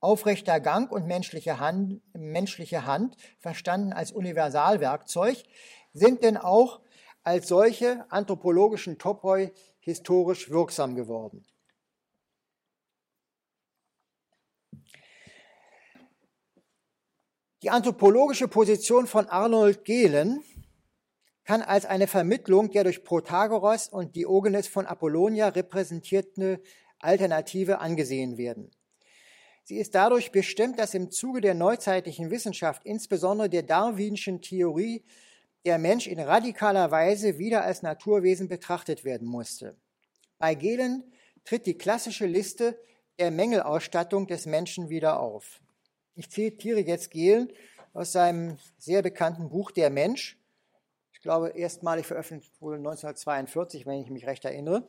Aufrechter 0.00 0.60
Gang 0.60 0.92
und 0.92 1.06
menschliche 1.06 1.58
Hand, 1.58 2.00
menschliche 2.12 2.86
Hand, 2.86 3.16
verstanden 3.38 3.92
als 3.92 4.12
Universalwerkzeug, 4.12 5.42
sind 5.92 6.22
denn 6.22 6.36
auch 6.36 6.80
als 7.24 7.48
solche 7.48 8.06
anthropologischen 8.10 8.98
Topoi 8.98 9.50
historisch 9.88 10.50
wirksam 10.50 10.94
geworden. 10.94 11.44
Die 17.62 17.70
anthropologische 17.70 18.46
Position 18.46 19.06
von 19.08 19.26
Arnold 19.26 19.84
Gehlen 19.84 20.44
kann 21.44 21.62
als 21.62 21.86
eine 21.86 22.06
Vermittlung 22.06 22.70
der 22.70 22.84
durch 22.84 23.02
Protagoras 23.02 23.88
und 23.88 24.14
Diogenes 24.14 24.68
von 24.68 24.86
Apollonia 24.86 25.48
repräsentierte 25.48 26.62
Alternative 27.00 27.80
angesehen 27.80 28.36
werden. 28.36 28.70
Sie 29.64 29.76
ist 29.76 29.94
dadurch 29.94 30.30
bestimmt, 30.30 30.78
dass 30.78 30.94
im 30.94 31.10
Zuge 31.10 31.40
der 31.40 31.54
neuzeitlichen 31.54 32.30
Wissenschaft, 32.30 32.84
insbesondere 32.84 33.50
der 33.50 33.64
darwinschen 33.64 34.40
Theorie, 34.40 35.04
der 35.68 35.78
Mensch 35.78 36.06
in 36.06 36.18
radikaler 36.18 36.90
Weise 36.90 37.38
wieder 37.38 37.62
als 37.62 37.82
Naturwesen 37.82 38.48
betrachtet 38.48 39.04
werden 39.04 39.28
musste. 39.28 39.76
Bei 40.38 40.54
Gehlen 40.54 41.12
tritt 41.44 41.66
die 41.66 41.76
klassische 41.76 42.24
Liste 42.24 42.80
der 43.18 43.30
Mängelausstattung 43.30 44.26
des 44.26 44.46
Menschen 44.46 44.88
wieder 44.88 45.20
auf. 45.20 45.60
Ich 46.14 46.30
zitiere 46.30 46.80
jetzt 46.80 47.10
Gehlen 47.10 47.52
aus 47.92 48.12
seinem 48.12 48.56
sehr 48.78 49.02
bekannten 49.02 49.50
Buch 49.50 49.70
Der 49.70 49.90
Mensch. 49.90 50.38
Ich 51.12 51.20
glaube, 51.20 51.50
erstmalig 51.50 52.06
veröffentlicht 52.06 52.58
wurde 52.62 52.78
1942, 52.78 53.84
wenn 53.84 54.00
ich 54.00 54.08
mich 54.08 54.26
recht 54.26 54.46
erinnere. 54.46 54.88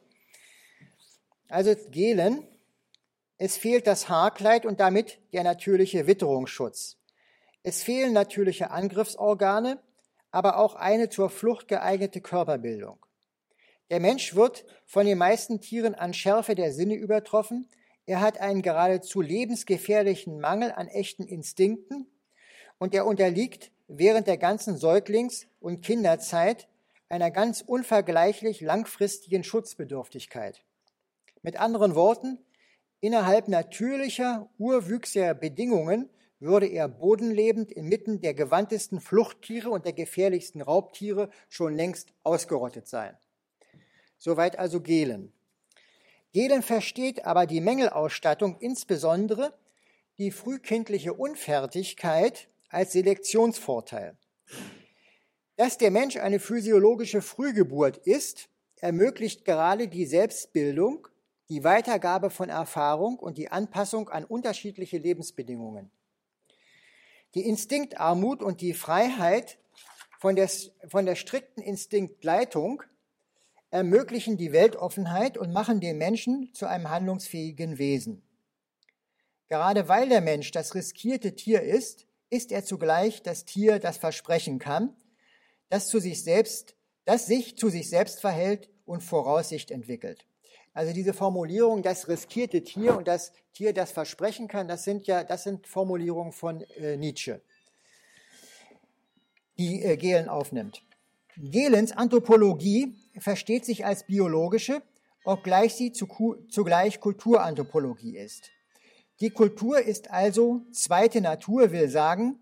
Also 1.50 1.76
Gehlen, 1.92 2.48
es 3.38 3.58
fehlt 3.58 3.86
das 3.86 4.08
Haarkleid 4.08 4.66
und 4.66 4.80
damit 4.80 5.20
der 5.34 5.44
natürliche 5.44 6.08
Witterungsschutz. 6.08 6.96
Es 7.64 7.84
fehlen 7.84 8.14
natürliche 8.14 8.72
Angriffsorgane, 8.72 9.84
aber 10.32 10.58
auch 10.58 10.76
eine 10.76 11.10
zur 11.10 11.30
Flucht 11.30 11.68
geeignete 11.68 12.22
Körperbildung. 12.22 13.06
Der 13.90 14.00
Mensch 14.00 14.36
wird 14.36 14.66
von 14.86 15.06
den 15.06 15.18
meisten 15.18 15.62
Tieren 15.62 15.96
an 15.96 16.14
Schärfe 16.14 16.56
der 16.56 16.72
Sinne 16.72 16.96
übertroffen, 16.96 17.68
er 18.10 18.22
hat 18.22 18.40
einen 18.40 18.64
geradezu 18.64 19.22
lebensgefährlichen 19.22 20.40
Mangel 20.40 20.72
an 20.72 20.88
echten 20.88 21.28
Instinkten 21.28 22.08
und 22.80 22.96
er 22.96 23.06
unterliegt 23.06 23.72
während 23.88 24.26
der 24.26 24.38
ganzen 24.38 24.78
Säuglings- 24.78 25.46
und 25.60 25.82
Kinderzeit 25.86 26.68
einer 27.08 27.30
ganz 27.30 27.62
unvergleichlich 27.62 28.62
langfristigen 28.62 29.44
Schutzbedürftigkeit. 29.44 30.64
Mit 31.44 31.60
anderen 31.60 31.94
Worten, 31.94 32.40
innerhalb 33.00 33.48
natürlicher, 33.48 34.50
urwüchsiger 34.58 35.36
Bedingungen 35.36 36.10
würde 36.40 36.68
er 36.68 36.88
bodenlebend 36.88 37.72
inmitten 37.72 38.22
der 38.22 38.34
gewandtesten 38.34 39.02
Fluchttiere 39.02 39.70
und 39.70 39.86
der 39.86 39.94
gefährlichsten 39.94 40.62
Raubtiere 40.62 41.30
schon 41.50 41.76
längst 41.76 42.14
ausgerottet 42.24 42.88
sein. 42.88 43.18
Soweit 44.18 44.58
also 44.58 44.82
Gehlen. 44.82 45.34
Gehlen 46.32 46.62
versteht 46.62 47.26
aber 47.26 47.46
die 47.46 47.62
Mängelausstattung, 47.62 48.58
insbesondere 48.60 49.54
die 50.18 50.32
frühkindliche 50.32 51.14
Unfertigkeit, 51.14 52.50
als 52.70 52.92
Selektionsvorteil. 52.92 54.16
Dass 55.56 55.78
der 55.78 55.92
Mensch 55.92 56.18
eine 56.18 56.40
physiologische 56.40 57.22
Frühgeburt 57.22 57.98
ist, 57.98 58.48
ermöglicht 58.76 59.44
gerade 59.44 59.88
die 59.88 60.06
Selbstbildung, 60.06 61.08
die 61.50 61.64
Weitergabe 61.64 62.30
von 62.30 62.50
Erfahrung 62.50 63.18
und 63.18 63.38
die 63.38 63.50
Anpassung 63.50 64.10
an 64.10 64.24
unterschiedliche 64.24 65.00
Lebensbedingungen. 65.00 65.90
Die 67.36 67.46
Instinktarmut 67.46 68.42
und 68.42 68.62
die 68.62 68.74
Freiheit 68.74 69.58
von 70.20 70.36
der, 70.36 70.50
von 70.88 71.06
der 71.06 71.16
strikten 71.16 71.62
Instinktleitung 71.62 72.84
ermöglichen 73.70 74.38
die 74.38 74.52
Weltoffenheit 74.52 75.38
und 75.38 75.54
machen 75.54 75.80
den 75.80 75.98
Menschen 75.98 76.54
zu 76.54 76.66
einem 76.66 76.90
handlungsfähigen 76.90 77.78
Wesen. 77.78 78.24
Gerade 79.48 79.88
weil 79.88 80.10
der 80.10 80.22
Mensch 80.22 80.52
das 80.52 80.76
riskierte 80.76 81.36
Tier 81.36 81.62
ist, 81.62 82.08
ist 82.30 82.52
er 82.52 82.64
zugleich 82.64 83.24
das 83.24 83.46
Tier, 83.46 83.80
das 83.80 83.98
versprechen 83.98 84.60
kann, 84.60 84.96
das 85.70 85.88
zu 85.88 86.00
sich 86.00 86.24
selbst, 86.24 86.76
das 87.06 87.26
sich 87.26 87.58
zu 87.58 87.70
sich 87.70 87.90
selbst 87.90 88.22
verhält 88.22 88.70
und 88.86 89.02
Voraussicht 89.02 89.72
entwickelt. 89.72 90.26
Also 90.74 90.94
diese 90.94 91.14
Formulierung, 91.14 91.82
das 91.82 92.08
riskierte 92.08 92.64
Tier 92.64 92.96
und 92.96 93.08
das 93.08 93.34
Tier, 93.54 93.74
das 93.74 93.92
versprechen 93.92 94.48
kann, 94.48 94.68
das 94.68 94.84
sind 94.84 95.08
ja, 95.08 95.24
das 95.24 95.44
sind 95.44 95.68
Formulierungen 95.68 96.32
von 96.32 96.62
äh, 96.62 96.96
Nietzsche, 96.96 97.42
die 99.58 99.84
äh, 99.84 99.98
Gehlen 99.98 100.30
aufnimmt. 100.30 100.84
Gehlens 101.38 101.92
Anthropologie 101.92 102.96
versteht 103.18 103.66
sich 103.66 103.86
als 103.86 104.06
biologische, 104.06 104.82
obgleich 105.24 105.76
sie 105.76 105.92
zugleich 105.92 107.00
Kulturanthropologie 107.00 108.18
ist. 108.18 108.52
Die 109.22 109.30
Kultur 109.30 109.80
ist 109.80 110.12
also 110.12 110.62
zweite 110.72 111.22
Natur, 111.22 111.72
will 111.72 111.90
sagen, 111.90 112.40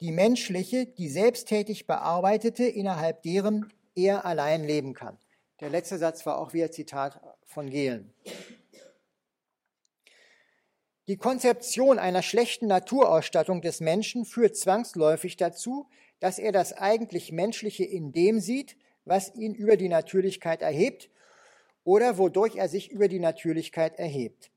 die 0.00 0.12
menschliche, 0.12 0.86
die 0.86 1.08
selbsttätig 1.08 1.86
bearbeitete, 1.86 2.64
innerhalb 2.64 3.22
deren 3.22 3.72
er 3.94 4.24
allein 4.24 4.64
leben 4.64 4.94
kann. 4.94 5.18
Der 5.60 5.70
letzte 5.70 5.98
Satz 5.98 6.24
war 6.24 6.38
auch 6.38 6.52
wieder 6.52 6.70
Zitat 6.70 7.20
von 7.44 7.68
Gehlen. 7.68 8.14
Die 11.08 11.16
Konzeption 11.16 11.98
einer 11.98 12.22
schlechten 12.22 12.68
Naturausstattung 12.68 13.60
des 13.60 13.80
Menschen 13.80 14.24
führt 14.24 14.56
zwangsläufig 14.56 15.36
dazu, 15.36 15.88
dass 16.20 16.38
er 16.38 16.52
das 16.52 16.74
eigentlich 16.74 17.32
Menschliche 17.32 17.84
in 17.84 18.12
dem 18.12 18.40
sieht, 18.40 18.76
was 19.04 19.34
ihn 19.34 19.54
über 19.54 19.76
die 19.76 19.88
Natürlichkeit 19.88 20.62
erhebt 20.62 21.10
oder 21.82 22.18
wodurch 22.18 22.56
er 22.56 22.68
sich 22.68 22.90
über 22.90 23.08
die 23.08 23.20
Natürlichkeit 23.20 23.98
erhebt. 23.98 24.50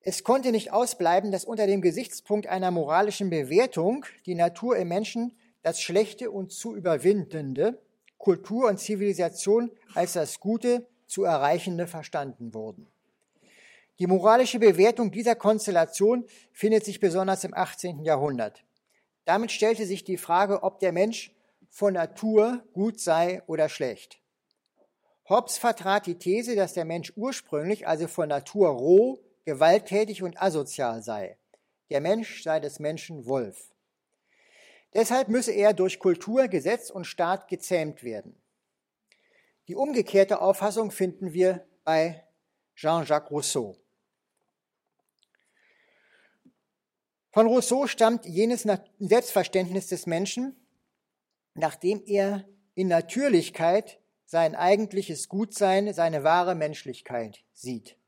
Es 0.00 0.22
konnte 0.22 0.52
nicht 0.52 0.72
ausbleiben, 0.72 1.32
dass 1.32 1.44
unter 1.44 1.66
dem 1.66 1.82
Gesichtspunkt 1.82 2.46
einer 2.46 2.70
moralischen 2.70 3.28
Bewertung 3.28 4.06
die 4.24 4.36
Natur 4.36 4.76
im 4.76 4.88
Menschen 4.88 5.36
das 5.62 5.80
Schlechte 5.80 6.30
und 6.30 6.52
zu 6.52 6.76
überwindende, 6.76 7.82
Kultur 8.26 8.66
und 8.66 8.80
Zivilisation 8.80 9.70
als 9.94 10.14
das 10.14 10.40
Gute 10.40 10.84
zu 11.06 11.22
erreichende 11.22 11.86
verstanden 11.86 12.52
wurden. 12.54 12.88
Die 14.00 14.08
moralische 14.08 14.58
Bewertung 14.58 15.12
dieser 15.12 15.36
Konstellation 15.36 16.24
findet 16.50 16.84
sich 16.84 16.98
besonders 16.98 17.44
im 17.44 17.54
18. 17.54 18.02
Jahrhundert. 18.02 18.64
Damit 19.26 19.52
stellte 19.52 19.86
sich 19.86 20.02
die 20.02 20.16
Frage, 20.16 20.64
ob 20.64 20.80
der 20.80 20.90
Mensch 20.90 21.36
von 21.70 21.94
Natur 21.94 22.64
gut 22.72 22.98
sei 22.98 23.44
oder 23.46 23.68
schlecht. 23.68 24.18
Hobbes 25.28 25.58
vertrat 25.58 26.06
die 26.06 26.18
These, 26.18 26.56
dass 26.56 26.72
der 26.72 26.84
Mensch 26.84 27.12
ursprünglich, 27.14 27.86
also 27.86 28.08
von 28.08 28.28
Natur 28.28 28.70
roh, 28.70 29.20
gewalttätig 29.44 30.24
und 30.24 30.42
asozial 30.42 31.00
sei. 31.00 31.38
Der 31.90 32.00
Mensch 32.00 32.42
sei 32.42 32.58
des 32.58 32.80
Menschen 32.80 33.24
Wolf. 33.26 33.70
Deshalb 34.94 35.28
müsse 35.28 35.52
er 35.52 35.74
durch 35.74 35.98
Kultur, 35.98 36.48
Gesetz 36.48 36.90
und 36.90 37.04
Staat 37.04 37.48
gezähmt 37.48 38.02
werden. 38.02 38.40
Die 39.68 39.74
umgekehrte 39.74 40.40
Auffassung 40.40 40.90
finden 40.90 41.32
wir 41.32 41.66
bei 41.84 42.24
Jean-Jacques 42.76 43.30
Rousseau. 43.30 43.76
Von 47.32 47.46
Rousseau 47.46 47.86
stammt 47.86 48.24
jenes 48.24 48.66
Selbstverständnis 48.98 49.88
des 49.88 50.06
Menschen, 50.06 50.56
nachdem 51.54 52.02
er 52.06 52.48
in 52.74 52.88
Natürlichkeit 52.88 54.00
sein 54.24 54.54
eigentliches 54.54 55.28
Gutsein, 55.28 55.92
seine 55.92 56.24
wahre 56.24 56.54
Menschlichkeit 56.54 57.44
sieht. 57.52 57.98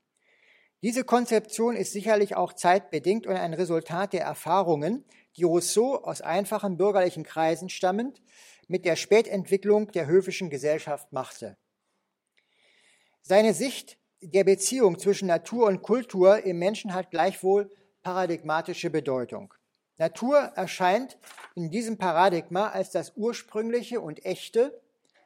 Diese 0.83 1.03
Konzeption 1.03 1.75
ist 1.75 1.93
sicherlich 1.93 2.37
auch 2.37 2.53
zeitbedingt 2.53 3.27
und 3.27 3.35
ein 3.35 3.53
Resultat 3.53 4.13
der 4.13 4.23
Erfahrungen, 4.23 5.05
die 5.37 5.43
Rousseau 5.43 5.97
aus 5.97 6.21
einfachen 6.21 6.77
bürgerlichen 6.77 7.25
Kreisen 7.25 7.69
stammend 7.69 8.23
mit 8.69 8.85
der 8.85 8.95
Spätentwicklung 8.95 9.91
der 9.91 10.07
höfischen 10.07 10.51
Gesellschaft 10.51 11.13
machte. 11.13 11.57
Seine 13.23 13.55
Sicht 13.55 13.99
der 14.21 14.45
Beziehung 14.45 14.99
zwischen 14.99 15.27
Natur 15.27 15.67
und 15.67 15.83
Kultur 15.83 16.45
im 16.45 16.59
Menschen 16.59 16.95
hat 16.95 17.11
gleichwohl 17.11 17.71
paradigmatische 18.03 18.91
Bedeutung. 18.91 19.55
Natur 19.97 20.39
erscheint 20.55 21.19
in 21.57 21.71
diesem 21.71 21.99
Paradigma 21.99 22.69
als 22.69 22.91
das 22.91 23.17
ursprüngliche 23.17 24.01
und 24.01 24.25
echte, 24.25 24.81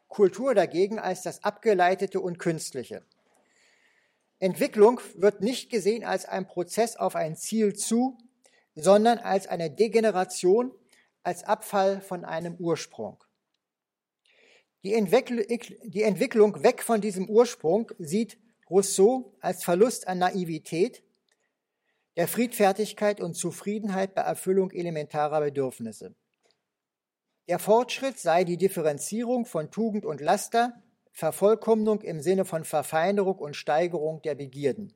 Kultur 0.08 0.54
dagegen 0.54 0.98
als 0.98 1.22
das 1.22 1.44
abgeleitete 1.44 2.20
und 2.20 2.38
künstliche. 2.38 3.04
Entwicklung 4.42 5.00
wird 5.14 5.40
nicht 5.40 5.70
gesehen 5.70 6.02
als 6.02 6.24
ein 6.24 6.48
Prozess 6.48 6.96
auf 6.96 7.14
ein 7.14 7.36
Ziel 7.36 7.76
zu, 7.76 8.18
sondern 8.74 9.18
als 9.18 9.46
eine 9.46 9.70
Degeneration, 9.70 10.72
als 11.22 11.44
Abfall 11.44 12.00
von 12.00 12.24
einem 12.24 12.56
Ursprung. 12.56 13.22
Die, 14.82 14.94
Entwicklung 14.94 16.60
weg 16.64 16.82
von 16.82 17.00
diesem 17.00 17.30
Ursprung 17.30 17.92
sieht 18.00 18.36
Rousseau 18.68 19.32
als 19.38 19.62
Verlust 19.62 20.08
an 20.08 20.18
Naivität, 20.18 21.04
der 22.16 22.26
Friedfertigkeit 22.26 23.20
und 23.20 23.34
Zufriedenheit 23.34 24.12
bei 24.12 24.22
Erfüllung 24.22 24.72
elementarer 24.72 25.40
Bedürfnisse. 25.40 26.16
Der 27.46 27.60
Fortschritt 27.60 28.18
sei 28.18 28.42
die 28.42 28.56
Differenzierung 28.56 29.46
von 29.46 29.70
Tugend 29.70 30.04
und 30.04 30.20
Laster, 30.20 30.82
Vervollkommnung 31.12 32.00
im 32.00 32.20
Sinne 32.20 32.44
von 32.44 32.64
Verfeinerung 32.64 33.38
und 33.38 33.54
Steigerung 33.54 34.22
der 34.22 34.34
Begierden. 34.34 34.94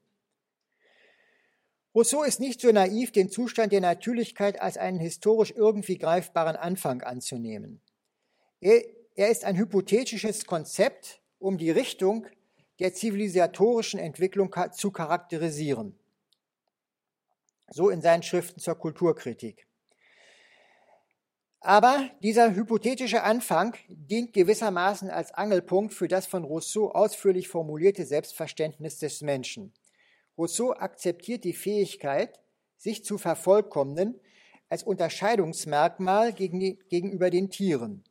Rousseau 1.94 2.25
ist 2.25 2.40
nicht 2.40 2.61
so 2.61 2.70
naiv, 2.73 3.12
den 3.12 3.30
Zustand 3.30 3.73
der 3.73 3.80
Natürlichkeit 3.80 4.61
als 4.61 4.76
einen 4.76 5.00
historisch 5.00 5.52
irgendwie 5.56 5.96
greifbaren 5.96 6.56
Anfang 6.56 7.02
anzunehmen. 7.02 7.80
Er, 8.61 8.82
er 9.14 9.30
ist 9.30 9.44
ein 9.44 9.56
hypothetisches 9.56 10.44
Konzept, 10.44 11.20
um 11.38 11.56
die 11.56 11.70
Richtung 11.70 12.26
der 12.80 12.92
zivilisatorischen 12.92 13.99
Entwicklung 13.99 14.54
zu 14.73 14.90
charakterisieren 14.90 15.99
so 17.70 17.90
in 17.90 18.00
seinen 18.00 18.23
Schriften 18.23 18.61
zur 18.61 18.76
Kulturkritik. 18.76 19.65
Aber 21.66 22.09
dieser 22.22 22.55
hypothetische 22.55 23.24
Anfang 23.24 23.74
dient 23.88 24.33
gewissermaßen 24.33 25.11
als 25.11 25.35
Angelpunkt 25.35 25.92
für 25.92 26.07
das 26.07 26.24
von 26.24 26.44
Rousseau 26.44 26.92
ausführlich 26.92 27.48
formulierte 27.48 28.07
Selbstverständnis 28.07 29.00
des 29.00 29.20
Menschen. 29.20 29.72
Rousseau 30.38 30.74
akzeptiert 30.74 31.42
die 31.42 31.55
Fähigkeit, 31.55 32.38
sich 32.76 33.05
zu 33.05 33.18
vervollkommnen, 33.18 34.20
als 34.68 34.85
Unterscheidungsmerkmal 34.85 36.33
gegenüber 36.35 37.31
den 37.31 37.50
Tieren. 37.50 38.05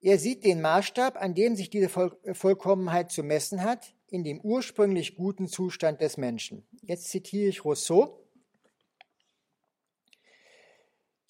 Er 0.00 0.18
sieht 0.18 0.46
den 0.46 0.62
Maßstab, 0.62 1.20
an 1.20 1.34
dem 1.34 1.56
sich 1.56 1.68
diese 1.68 1.90
Vollkommenheit 1.90 3.10
zu 3.10 3.22
messen 3.22 3.62
hat, 3.62 3.92
in 4.06 4.24
dem 4.24 4.40
ursprünglich 4.40 5.14
guten 5.14 5.46
Zustand 5.46 6.00
des 6.00 6.16
Menschen. 6.16 6.66
Jetzt 6.80 7.10
zitiere 7.10 7.50
ich 7.50 7.66
Rousseau. 7.66 8.24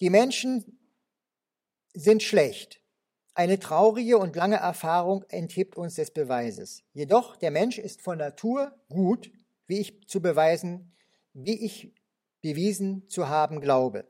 Die 0.01 0.09
Menschen 0.09 0.79
sind 1.93 2.23
schlecht. 2.23 2.81
Eine 3.33 3.59
traurige 3.59 4.17
und 4.17 4.35
lange 4.35 4.55
Erfahrung 4.55 5.25
enthebt 5.29 5.75
uns 5.75 5.95
des 5.95 6.11
Beweises. 6.11 6.83
Jedoch 6.93 7.35
der 7.35 7.51
Mensch 7.51 7.77
ist 7.77 8.01
von 8.01 8.17
Natur 8.17 8.73
gut, 8.89 9.31
wie 9.67 9.79
ich 9.79 10.07
zu 10.07 10.21
beweisen, 10.21 10.93
wie 11.33 11.65
ich 11.65 11.93
bewiesen 12.41 13.07
zu 13.09 13.27
haben 13.27 13.59
glaube. 13.59 14.07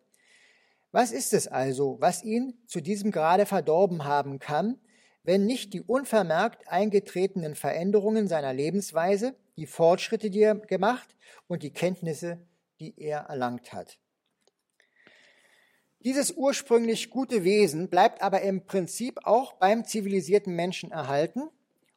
Was 0.91 1.11
ist 1.11 1.33
es 1.33 1.47
also, 1.47 1.97
was 1.99 2.23
ihn 2.23 2.53
zu 2.67 2.81
diesem 2.81 3.11
Grade 3.11 3.45
verdorben 3.45 4.05
haben 4.05 4.39
kann, 4.39 4.79
wenn 5.23 5.45
nicht 5.45 5.73
die 5.73 5.81
unvermerkt 5.81 6.67
eingetretenen 6.67 7.55
Veränderungen 7.55 8.27
seiner 8.27 8.53
Lebensweise, 8.53 9.35
die 9.57 9.67
Fortschritte, 9.67 10.29
die 10.29 10.41
er 10.41 10.55
gemacht 10.55 11.15
und 11.47 11.63
die 11.63 11.71
Kenntnisse, 11.71 12.39
die 12.79 12.93
er 12.97 13.21
erlangt 13.21 13.73
hat. 13.73 13.99
Dieses 16.05 16.31
ursprünglich 16.31 17.09
gute 17.09 17.43
Wesen 17.43 17.89
bleibt 17.89 18.21
aber 18.21 18.41
im 18.41 18.65
Prinzip 18.65 19.19
auch 19.25 19.53
beim 19.53 19.83
zivilisierten 19.83 20.55
Menschen 20.55 20.91
erhalten 20.91 21.49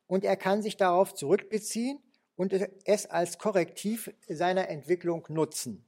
und 0.08 0.24
er 0.24 0.36
kann 0.36 0.60
sich 0.60 0.76
darauf 0.76 1.14
zurückbeziehen 1.14 2.00
und 2.34 2.52
es 2.84 3.06
als 3.06 3.38
Korrektiv 3.38 4.12
seiner 4.28 4.68
Entwicklung 4.68 5.24
nutzen. 5.28 5.84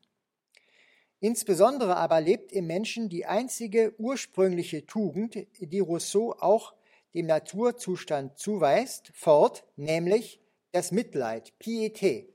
Insbesondere 1.18 1.96
aber 1.96 2.20
lebt 2.20 2.52
im 2.52 2.68
Menschen 2.68 3.08
die 3.08 3.26
einzige 3.26 3.94
ursprüngliche 3.98 4.86
Tugend, 4.86 5.46
die 5.58 5.80
Rousseau 5.80 6.36
auch 6.38 6.74
dem 7.14 7.26
Naturzustand 7.26 8.38
zuweist, 8.38 9.10
fort, 9.14 9.64
nämlich 9.74 10.40
das 10.70 10.92
Mitleid, 10.92 11.58
Pietät. 11.58 12.32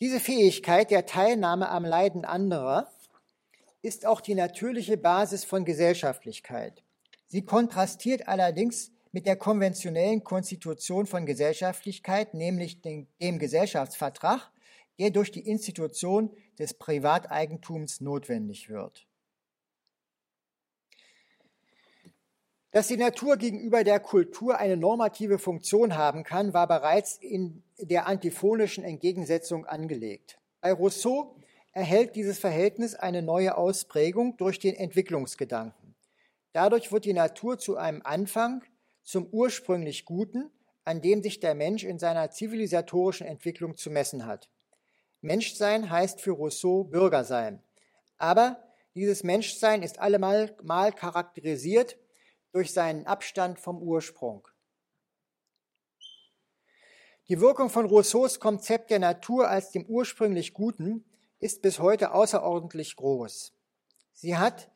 Diese 0.00 0.20
Fähigkeit 0.20 0.90
der 0.90 1.06
Teilnahme 1.06 1.70
am 1.70 1.84
Leiden 1.84 2.24
anderer 2.24 2.90
ist 3.84 4.06
auch 4.06 4.22
die 4.22 4.34
natürliche 4.34 4.96
Basis 4.96 5.44
von 5.44 5.66
Gesellschaftlichkeit. 5.66 6.82
Sie 7.26 7.44
kontrastiert 7.44 8.26
allerdings 8.26 8.92
mit 9.12 9.26
der 9.26 9.36
konventionellen 9.36 10.24
Konstitution 10.24 11.06
von 11.06 11.26
Gesellschaftlichkeit, 11.26 12.32
nämlich 12.32 12.80
dem, 12.80 13.06
dem 13.20 13.38
Gesellschaftsvertrag, 13.38 14.50
der 14.98 15.10
durch 15.10 15.30
die 15.30 15.46
Institution 15.46 16.34
des 16.58 16.74
Privateigentums 16.74 18.00
notwendig 18.00 18.70
wird. 18.70 19.06
Dass 22.70 22.88
die 22.88 22.96
Natur 22.96 23.36
gegenüber 23.36 23.84
der 23.84 24.00
Kultur 24.00 24.58
eine 24.58 24.78
normative 24.78 25.38
Funktion 25.38 25.94
haben 25.96 26.24
kann, 26.24 26.54
war 26.54 26.66
bereits 26.66 27.18
in 27.18 27.62
der 27.78 28.06
antiphonischen 28.06 28.82
Entgegensetzung 28.82 29.66
angelegt. 29.66 30.38
Bei 30.60 30.72
Rousseau 30.72 31.36
erhält 31.74 32.14
dieses 32.14 32.38
Verhältnis 32.38 32.94
eine 32.94 33.20
neue 33.20 33.56
Ausprägung 33.56 34.36
durch 34.36 34.60
den 34.60 34.76
Entwicklungsgedanken. 34.76 35.96
Dadurch 36.52 36.92
wird 36.92 37.04
die 37.04 37.12
Natur 37.12 37.58
zu 37.58 37.76
einem 37.76 38.00
Anfang, 38.04 38.62
zum 39.02 39.26
ursprünglich 39.26 40.06
Guten, 40.06 40.50
an 40.84 41.02
dem 41.02 41.22
sich 41.22 41.40
der 41.40 41.54
Mensch 41.54 41.84
in 41.84 41.98
seiner 41.98 42.30
zivilisatorischen 42.30 43.26
Entwicklung 43.26 43.76
zu 43.76 43.90
messen 43.90 44.24
hat. 44.24 44.48
Menschsein 45.20 45.90
heißt 45.90 46.20
für 46.20 46.30
Rousseau 46.30 46.84
Bürger 46.84 47.24
sein. 47.24 47.62
Aber 48.18 48.62
dieses 48.94 49.24
Menschsein 49.24 49.82
ist 49.82 49.98
allemal 49.98 50.56
mal 50.62 50.92
charakterisiert 50.92 51.98
durch 52.52 52.72
seinen 52.72 53.06
Abstand 53.06 53.58
vom 53.58 53.82
Ursprung. 53.82 54.46
Die 57.28 57.40
Wirkung 57.40 57.68
von 57.68 57.86
Rousseaus 57.86 58.38
Konzept 58.38 58.90
der 58.90 59.00
Natur 59.00 59.48
als 59.48 59.70
dem 59.70 59.84
ursprünglich 59.86 60.52
Guten 60.52 61.04
ist 61.44 61.60
bis 61.60 61.78
heute 61.78 62.14
außerordentlich 62.14 62.96
groß. 62.96 63.52
Sie 64.14 64.38
hat 64.38 64.70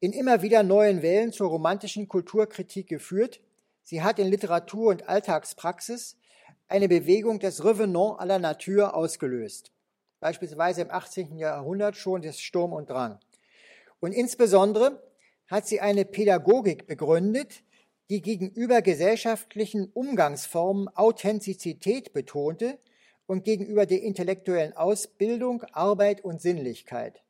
in 0.00 0.12
immer 0.12 0.42
wieder 0.42 0.64
neuen 0.64 1.02
Wellen 1.02 1.32
zur 1.32 1.48
romantischen 1.48 2.08
Kulturkritik 2.08 2.88
geführt. 2.88 3.40
Sie 3.84 4.02
hat 4.02 4.18
in 4.18 4.26
Literatur 4.26 4.90
und 4.90 5.08
Alltagspraxis 5.08 6.16
eine 6.66 6.88
Bewegung 6.88 7.38
des 7.38 7.64
Revenant 7.64 8.20
à 8.20 8.26
la 8.26 8.40
Nature 8.40 8.92
ausgelöst. 8.92 9.70
Beispielsweise 10.18 10.82
im 10.82 10.90
18. 10.90 11.38
Jahrhundert 11.38 11.96
schon 11.96 12.22
des 12.22 12.40
Sturm 12.40 12.72
und 12.72 12.90
Drang. 12.90 13.20
Und 14.00 14.10
insbesondere 14.10 15.00
hat 15.46 15.68
sie 15.68 15.80
eine 15.80 16.04
Pädagogik 16.04 16.88
begründet, 16.88 17.62
die 18.10 18.20
gegenüber 18.20 18.82
gesellschaftlichen 18.82 19.92
Umgangsformen 19.92 20.88
Authentizität 20.88 22.12
betonte 22.12 22.80
und 23.26 23.44
gegenüber 23.44 23.86
der 23.86 24.02
intellektuellen 24.02 24.74
Ausbildung 24.74 25.62
Arbeit 25.72 26.22
und 26.22 26.40
Sinnlichkeit. 26.40 27.22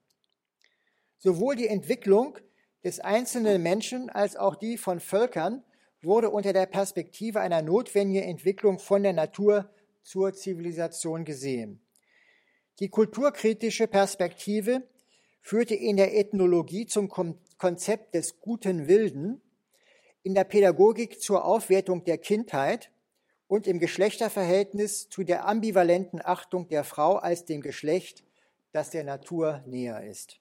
Sowohl 1.19 1.57
die 1.57 1.69
Entwicklung 1.69 2.39
des 2.83 3.01
einzelnen 3.01 3.63
Menschen 3.63 4.11
als 4.11 4.37
auch 4.37 4.57
die 4.57 4.77
von 4.77 5.01
Völkern 5.01 5.63
wurde 6.03 6.31
unter 6.31 6.53
der 6.53 6.67
Perspektive 6.67 7.41
einer 7.41 7.63
notwendigen 7.63 8.23
Entwicklung 8.29 8.79
von 8.79 9.03
der 9.03 9.15
Natur 9.15 9.71
zur 10.03 10.35
Zivilisation 10.35 11.25
gesehen. 11.25 11.81
Die 12.81 12.89
kulturkritische 12.89 13.87
Perspektive 13.87 14.83
führte 15.41 15.75
in 15.75 15.97
der 15.97 16.17
Ethnologie 16.17 16.87
zum 16.87 17.09
Konzept 17.09 18.15
des 18.15 18.41
guten 18.41 18.89
Wilden, 18.89 19.41
in 20.23 20.35
der 20.35 20.45
Pädagogik 20.45 21.21
zur 21.21 21.45
Aufwertung 21.45 22.05
der 22.05 22.19
Kindheit 22.19 22.91
und 23.47 23.67
im 23.67 23.79
Geschlechterverhältnis 23.79 25.09
zu 25.09 25.23
der 25.23 25.47
ambivalenten 25.47 26.21
Achtung 26.25 26.69
der 26.69 26.85
Frau 26.85 27.17
als 27.17 27.45
dem 27.45 27.61
Geschlecht, 27.61 28.25
das 28.73 28.91
der 28.91 29.05
Natur 29.05 29.63
näher 29.67 30.03
ist. 30.05 30.41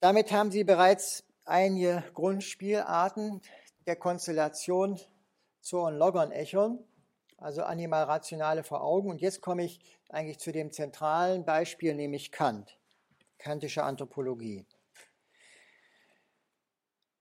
Damit 0.00 0.32
haben 0.32 0.50
Sie 0.50 0.64
bereits 0.64 1.24
einige 1.44 2.02
Grundspielarten 2.14 3.42
der 3.86 3.96
Konstellation 3.96 4.98
Zorn, 5.60 5.96
Logon, 5.96 6.32
Echon, 6.32 6.82
also 7.36 7.62
Animalrationale 7.62 8.64
vor 8.64 8.82
Augen. 8.82 9.10
Und 9.10 9.20
jetzt 9.20 9.42
komme 9.42 9.64
ich 9.64 9.80
eigentlich 10.08 10.38
zu 10.38 10.52
dem 10.52 10.72
zentralen 10.72 11.44
Beispiel, 11.44 11.94
nämlich 11.94 12.32
Kant, 12.32 12.78
kantische 13.38 13.82
Anthropologie. 13.82 14.64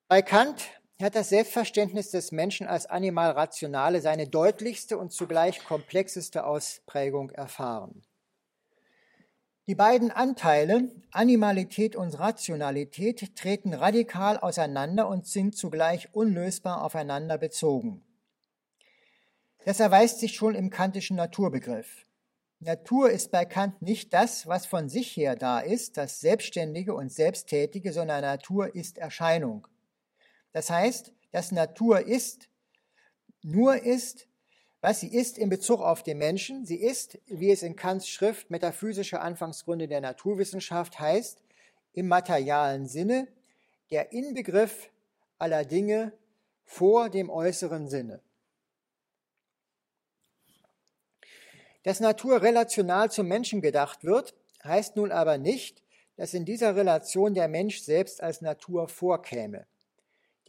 Bei 0.07 0.21
Kant 0.21 0.78
hat 1.05 1.15
das 1.15 1.29
Selbstverständnis 1.29 2.11
des 2.11 2.31
Menschen 2.31 2.67
als 2.67 2.85
Animalrationale 2.85 4.01
seine 4.01 4.27
deutlichste 4.27 4.97
und 4.97 5.13
zugleich 5.13 5.63
komplexeste 5.63 6.45
Ausprägung 6.45 7.29
erfahren. 7.29 8.01
Die 9.69 9.75
beiden 9.75 10.09
Anteile, 10.09 10.89
Animalität 11.11 11.95
und 11.95 12.17
Rationalität, 12.19 13.35
treten 13.35 13.73
radikal 13.73 14.37
auseinander 14.39 15.07
und 15.07 15.27
sind 15.27 15.55
zugleich 15.55 16.09
unlösbar 16.11 16.83
aufeinander 16.83 17.37
bezogen. 17.37 18.03
Das 19.65 19.79
erweist 19.79 20.19
sich 20.19 20.33
schon 20.33 20.55
im 20.55 20.69
kantischen 20.69 21.17
Naturbegriff. 21.17 22.07
Natur 22.59 23.11
ist 23.11 23.31
bei 23.31 23.45
Kant 23.45 23.81
nicht 23.81 24.11
das, 24.11 24.47
was 24.47 24.65
von 24.65 24.89
sich 24.89 25.15
her 25.15 25.35
da 25.35 25.59
ist, 25.59 25.97
das 25.97 26.19
Selbstständige 26.19 26.93
und 26.93 27.11
Selbsttätige, 27.11 27.93
sondern 27.93 28.21
Natur 28.21 28.75
ist 28.75 28.97
Erscheinung. 28.97 29.67
Das 30.51 30.69
heißt, 30.69 31.13
dass 31.31 31.51
Natur 31.51 32.05
ist, 32.05 32.49
nur 33.41 33.83
ist, 33.83 34.27
was 34.81 35.01
sie 35.01 35.13
ist 35.13 35.37
in 35.37 35.49
Bezug 35.49 35.81
auf 35.81 36.03
den 36.03 36.17
Menschen. 36.17 36.65
Sie 36.65 36.77
ist, 36.77 37.19
wie 37.27 37.51
es 37.51 37.63
in 37.63 37.75
Kants 37.75 38.07
Schrift 38.07 38.49
Metaphysische 38.49 39.19
Anfangsgründe 39.19 39.87
der 39.87 40.01
Naturwissenschaft 40.01 40.99
heißt, 40.99 41.41
im 41.93 42.07
materialen 42.07 42.87
Sinne 42.87 43.27
der 43.91 44.11
Inbegriff 44.13 44.89
aller 45.37 45.65
Dinge 45.65 46.13
vor 46.63 47.09
dem 47.09 47.29
äußeren 47.29 47.89
Sinne. 47.89 48.21
Dass 51.83 51.99
Natur 51.99 52.41
relational 52.41 53.09
zum 53.09 53.27
Menschen 53.27 53.61
gedacht 53.61 54.03
wird, 54.03 54.35
heißt 54.63 54.95
nun 54.95 55.11
aber 55.11 55.37
nicht, 55.37 55.81
dass 56.17 56.33
in 56.33 56.45
dieser 56.45 56.75
Relation 56.75 57.33
der 57.33 57.47
Mensch 57.47 57.79
selbst 57.79 58.21
als 58.21 58.41
Natur 58.41 58.87
vorkäme. 58.89 59.65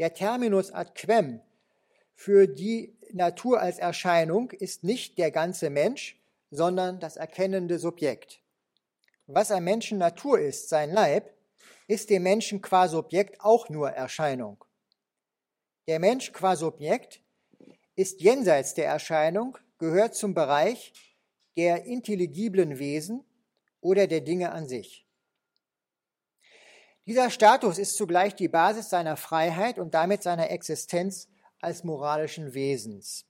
Der 0.00 0.14
Terminus 0.14 0.72
ad 0.72 0.92
quem 0.94 1.42
für 2.14 2.48
die 2.48 2.96
Natur 3.12 3.60
als 3.60 3.78
Erscheinung 3.78 4.50
ist 4.50 4.82
nicht 4.82 5.18
der 5.18 5.30
ganze 5.30 5.68
Mensch, 5.68 6.18
sondern 6.50 7.00
das 7.00 7.18
erkennende 7.18 7.78
Subjekt. 7.78 8.40
Was 9.26 9.50
ein 9.50 9.62
Menschen 9.62 9.98
Natur 9.98 10.40
ist, 10.40 10.70
sein 10.70 10.90
Leib, 10.90 11.34
ist 11.86 12.08
dem 12.08 12.22
Menschen 12.22 12.62
qua 12.62 12.88
Subjekt 12.88 13.42
auch 13.42 13.68
nur 13.68 13.90
Erscheinung. 13.90 14.64
Der 15.86 15.98
Mensch 15.98 16.32
qua 16.32 16.56
Subjekt 16.56 17.20
ist 17.94 18.22
jenseits 18.22 18.72
der 18.72 18.86
Erscheinung, 18.86 19.58
gehört 19.76 20.14
zum 20.14 20.32
Bereich 20.32 20.94
der 21.58 21.84
intelligiblen 21.84 22.78
Wesen 22.78 23.22
oder 23.82 24.06
der 24.06 24.22
Dinge 24.22 24.52
an 24.52 24.66
sich. 24.66 25.06
Dieser 27.06 27.30
Status 27.30 27.78
ist 27.78 27.96
zugleich 27.96 28.34
die 28.34 28.48
Basis 28.48 28.90
seiner 28.90 29.16
Freiheit 29.16 29.78
und 29.78 29.94
damit 29.94 30.22
seiner 30.22 30.50
Existenz 30.50 31.28
als 31.60 31.84
moralischen 31.84 32.54
Wesens. 32.54 33.26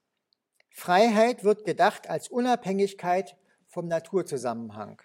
Freiheit 0.70 1.44
wird 1.44 1.64
gedacht 1.64 2.08
als 2.08 2.28
Unabhängigkeit 2.28 3.36
vom 3.66 3.88
Naturzusammenhang. 3.88 5.00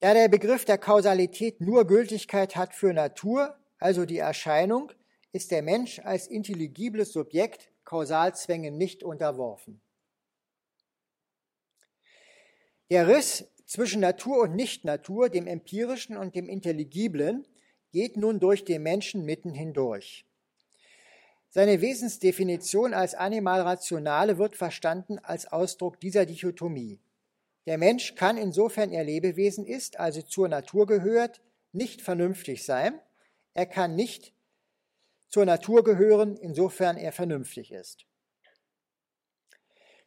Da 0.00 0.14
der 0.14 0.28
Begriff 0.28 0.64
der 0.64 0.78
Kausalität 0.78 1.60
nur 1.60 1.86
Gültigkeit 1.86 2.56
hat 2.56 2.74
für 2.74 2.92
Natur, 2.92 3.58
also 3.78 4.04
die 4.04 4.18
Erscheinung, 4.18 4.92
ist 5.32 5.50
der 5.50 5.62
Mensch 5.62 6.00
als 6.00 6.26
intelligibles 6.26 7.12
Subjekt 7.12 7.70
Kausalzwängen 7.84 8.76
nicht 8.76 9.02
unterworfen. 9.02 9.80
Der 12.90 13.08
Riss 13.08 13.44
zwischen 13.66 14.00
Natur 14.00 14.42
und 14.42 14.54
Nicht-Natur, 14.54 15.28
dem 15.28 15.46
Empirischen 15.46 16.16
und 16.16 16.34
dem 16.34 16.48
Intelligiblen, 16.48 17.46
geht 17.92 18.16
nun 18.16 18.40
durch 18.40 18.64
den 18.64 18.82
Menschen 18.82 19.24
mitten 19.24 19.52
hindurch. 19.52 20.24
Seine 21.50 21.80
Wesensdefinition 21.80 22.94
als 22.94 23.14
Animalrationale 23.14 24.38
wird 24.38 24.56
verstanden 24.56 25.18
als 25.18 25.46
Ausdruck 25.46 26.00
dieser 26.00 26.26
Dichotomie. 26.26 27.00
Der 27.66 27.78
Mensch 27.78 28.14
kann 28.14 28.36
insofern 28.36 28.92
er 28.92 29.04
Lebewesen 29.04 29.66
ist, 29.66 29.98
also 29.98 30.22
zur 30.22 30.48
Natur 30.48 30.86
gehört, 30.86 31.40
nicht 31.72 32.02
vernünftig 32.02 32.64
sein. 32.64 33.00
Er 33.54 33.66
kann 33.66 33.96
nicht 33.96 34.32
zur 35.28 35.46
Natur 35.46 35.82
gehören, 35.82 36.36
insofern 36.36 36.96
er 36.96 37.12
vernünftig 37.12 37.72
ist. 37.72 38.06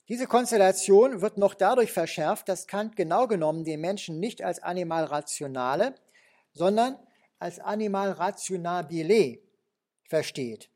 Diese 0.09 0.25
Konstellation 0.25 1.21
wird 1.21 1.37
noch 1.37 1.53
dadurch 1.53 1.91
verschärft, 1.91 2.49
dass 2.49 2.65
Kant 2.65 2.95
genau 2.95 3.27
genommen 3.27 3.63
den 3.63 3.79
Menschen 3.79 4.19
nicht 4.19 4.41
als 4.41 4.61
Animal 4.61 5.03
rationale, 5.05 5.93
sondern 6.53 6.97
als 7.37 7.59
Animal 7.59 8.11
rationabile 8.11 9.37
versteht. 10.05 10.71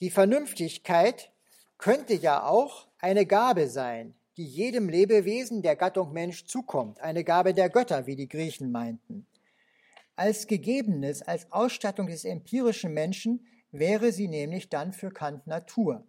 Die 0.00 0.10
Vernünftigkeit 0.10 1.32
könnte 1.76 2.14
ja 2.14 2.44
auch 2.44 2.86
eine 2.98 3.26
Gabe 3.26 3.68
sein, 3.68 4.14
die 4.36 4.46
jedem 4.46 4.88
Lebewesen 4.88 5.62
der 5.62 5.74
Gattung 5.74 6.12
Mensch 6.12 6.46
zukommt, 6.46 7.00
eine 7.00 7.24
Gabe 7.24 7.52
der 7.52 7.68
Götter, 7.68 8.06
wie 8.06 8.14
die 8.14 8.28
Griechen 8.28 8.70
meinten. 8.70 9.26
Als 10.14 10.46
Gegebenes, 10.46 11.22
als 11.22 11.50
Ausstattung 11.50 12.06
des 12.06 12.24
empirischen 12.24 12.94
Menschen 12.94 13.44
wäre 13.72 14.12
sie 14.12 14.28
nämlich 14.28 14.68
dann 14.68 14.92
für 14.92 15.10
Kant 15.10 15.48
Natur. 15.48 16.06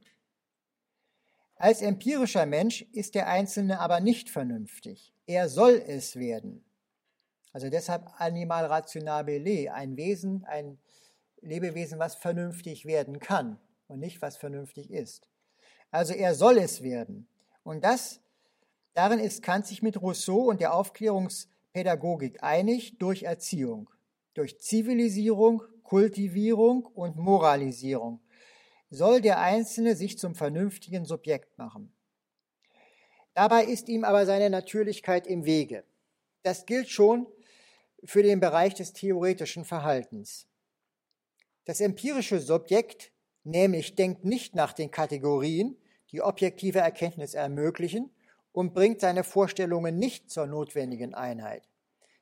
Als 1.62 1.82
empirischer 1.82 2.46
Mensch 2.46 2.84
ist 2.94 3.16
der 3.16 3.28
Einzelne 3.28 3.82
aber 3.82 4.00
nicht 4.00 4.30
vernünftig. 4.30 5.14
Er 5.28 5.50
soll 5.50 5.84
es 5.86 6.16
werden. 6.16 6.64
Also 7.52 7.70
deshalb 7.70 8.10
animal 8.18 8.66
rationabile, 8.66 9.74
ein 9.74 9.98
Wesen, 9.98 10.46
ein 10.46 10.80
Lebewesen, 11.42 12.00
was 12.00 12.16
vernünftig 12.16 12.86
werden 12.86 13.20
kann 13.20 13.60
und 13.88 14.00
nicht 14.00 14.22
was 14.22 14.38
vernünftig 14.38 14.90
ist. 14.90 15.30
Also 15.92 16.14
er 16.14 16.34
soll 16.34 16.58
es 16.60 16.82
werden. 16.82 17.28
Und 17.64 17.84
das, 17.84 18.22
darin 18.94 19.20
ist 19.20 19.44
Kant 19.44 19.68
sich 19.68 19.82
mit 19.82 20.02
Rousseau 20.02 20.44
und 20.44 20.62
der 20.62 20.74
Aufklärungspädagogik 20.74 22.42
einig 22.42 22.98
durch 23.00 23.24
Erziehung, 23.24 23.90
durch 24.34 24.62
Zivilisierung, 24.62 25.64
Kultivierung 25.84 26.86
und 26.86 27.18
Moralisierung 27.18 28.22
soll 28.90 29.22
der 29.22 29.40
Einzelne 29.40 29.96
sich 29.96 30.18
zum 30.18 30.36
vernünftigen 30.36 31.06
Subjekt 31.06 31.58
machen. 31.58 31.94
Dabei 33.34 33.64
ist 33.64 33.88
ihm 33.90 34.04
aber 34.04 34.26
seine 34.26 34.50
Natürlichkeit 34.50 35.28
im 35.28 35.46
Wege. 35.46 35.84
Das 36.44 36.66
gilt 36.66 36.90
schon 36.90 37.28
für 38.04 38.24
den 38.24 38.40
Bereich 38.40 38.74
des 38.74 38.94
theoretischen 38.94 39.66
Verhaltens. 39.66 40.48
Das 41.66 41.82
empirische 41.82 42.40
Subjekt 42.40 43.12
nämlich 43.44 43.96
denkt 43.96 44.26
nicht 44.26 44.56
nach 44.56 44.74
den 44.74 44.92
Kategorien, 44.92 45.78
die 46.12 46.22
objektive 46.22 46.80
Erkenntnis 46.80 47.34
ermöglichen 47.34 48.10
und 48.52 48.74
bringt 48.74 49.00
seine 49.00 49.24
Vorstellungen 49.24 49.98
nicht 49.98 50.30
zur 50.30 50.48
notwendigen 50.48 51.14
Einheit. 51.14 51.64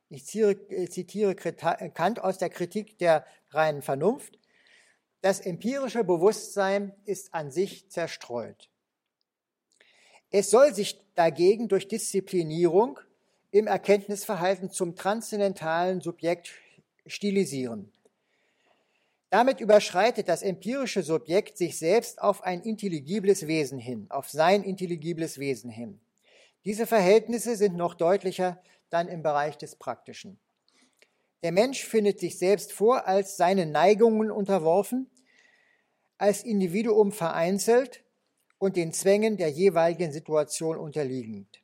Ich 0.10 0.25
zitiere 0.25 1.36
Kant 1.36 2.19
aus 2.21 2.38
der 2.38 2.49
Kritik 2.49 2.97
der 2.97 3.25
reinen 3.49 3.82
Vernunft. 3.82 4.38
Das 5.21 5.39
empirische 5.39 6.03
Bewusstsein 6.03 6.93
ist 7.06 7.34
an 7.34 7.51
sich 7.51 7.89
zerstreut. 7.89 8.69
Es 10.30 10.49
soll 10.49 10.73
sich 10.73 10.99
dagegen 11.15 11.67
durch 11.67 11.88
Disziplinierung 11.88 12.99
im 13.51 13.67
Erkenntnisverhalten 13.67 14.69
zum 14.69 14.95
transzendentalen 14.95 16.01
Subjekt 16.01 16.51
stilisieren. 17.06 17.91
Damit 19.30 19.60
überschreitet 19.60 20.30
das 20.30 20.41
empirische 20.41 21.03
Subjekt 21.03 21.58
sich 21.58 21.77
selbst 21.77 22.21
auf 22.21 22.43
ein 22.43 22.62
intelligibles 22.62 23.47
Wesen 23.47 23.80
hin, 23.80 24.08
auf 24.10 24.30
sein 24.30 24.63
intelligibles 24.63 25.38
Wesen 25.38 25.69
hin. 25.69 25.99
Diese 26.65 26.88
Verhältnisse 26.88 27.56
sind 27.56 27.75
noch 27.75 27.93
deutlicher 27.93 28.62
dann 28.89 29.08
im 29.08 29.23
Bereich 29.23 29.58
des 29.58 29.75
Praktischen. 29.75 30.39
Der 31.43 31.52
Mensch 31.52 31.86
findet 31.86 32.19
sich 32.19 32.38
selbst 32.38 32.73
vor 32.73 33.08
als 33.08 33.38
seinen 33.38 33.71
Neigungen 33.71 34.32
unterworfen, 34.32 35.10
als 36.17 36.43
Individuum 36.43 37.12
vereinzelt 37.12 38.04
und 38.58 38.76
den 38.76 38.91
Zwängen 38.91 39.38
der 39.38 39.50
jeweiligen 39.50 40.12
Situation 40.12 40.78
unterliegend. 40.78 41.62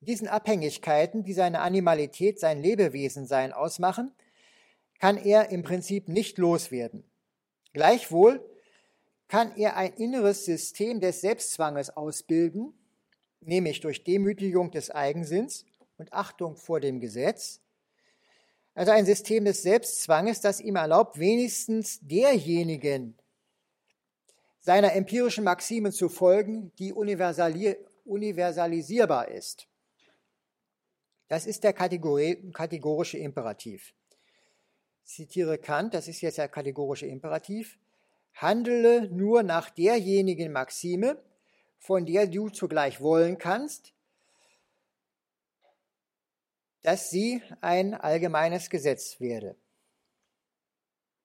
Diesen 0.00 0.28
Abhängigkeiten, 0.28 1.24
die 1.24 1.34
seine 1.34 1.60
Animalität, 1.60 2.38
sein 2.38 2.62
Lebewesensein 2.62 3.52
ausmachen, 3.52 4.12
kann 5.00 5.16
er 5.16 5.50
im 5.50 5.62
Prinzip 5.62 6.08
nicht 6.08 6.38
loswerden. 6.38 7.04
Gleichwohl 7.72 8.44
kann 9.28 9.54
er 9.56 9.76
ein 9.76 9.92
inneres 9.94 10.44
System 10.44 11.00
des 11.00 11.20
Selbstzwanges 11.20 11.90
ausbilden, 11.90 12.72
nämlich 13.40 13.80
durch 13.80 14.04
Demütigung 14.04 14.70
des 14.70 14.90
Eigensinns 14.90 15.66
und 15.98 16.12
Achtung 16.12 16.56
vor 16.56 16.80
dem 16.80 17.00
Gesetz, 17.00 17.60
also 18.78 18.92
ein 18.92 19.06
System 19.06 19.44
des 19.44 19.62
Selbstzwanges, 19.62 20.40
das 20.40 20.60
ihm 20.60 20.76
erlaubt, 20.76 21.18
wenigstens 21.18 21.98
derjenigen 22.00 23.18
seiner 24.60 24.92
empirischen 24.92 25.42
Maximen 25.42 25.90
zu 25.90 26.08
folgen, 26.08 26.70
die 26.78 26.92
universalisierbar 26.92 29.26
ist. 29.28 29.66
Das 31.26 31.44
ist 31.46 31.64
der 31.64 31.72
kategorische 31.72 33.18
Imperativ. 33.18 33.94
Ich 35.04 35.12
zitiere 35.12 35.58
Kant, 35.58 35.94
das 35.94 36.06
ist 36.06 36.20
jetzt 36.20 36.38
der 36.38 36.48
kategorische 36.48 37.06
Imperativ. 37.06 37.80
Handele 38.34 39.10
nur 39.10 39.42
nach 39.42 39.70
derjenigen 39.70 40.52
Maxime, 40.52 41.20
von 41.78 42.06
der 42.06 42.28
du 42.28 42.48
zugleich 42.48 43.00
wollen 43.00 43.38
kannst, 43.38 43.92
dass 46.82 47.10
sie 47.10 47.42
ein 47.60 47.94
allgemeines 47.94 48.70
Gesetz 48.70 49.20
werde. 49.20 49.56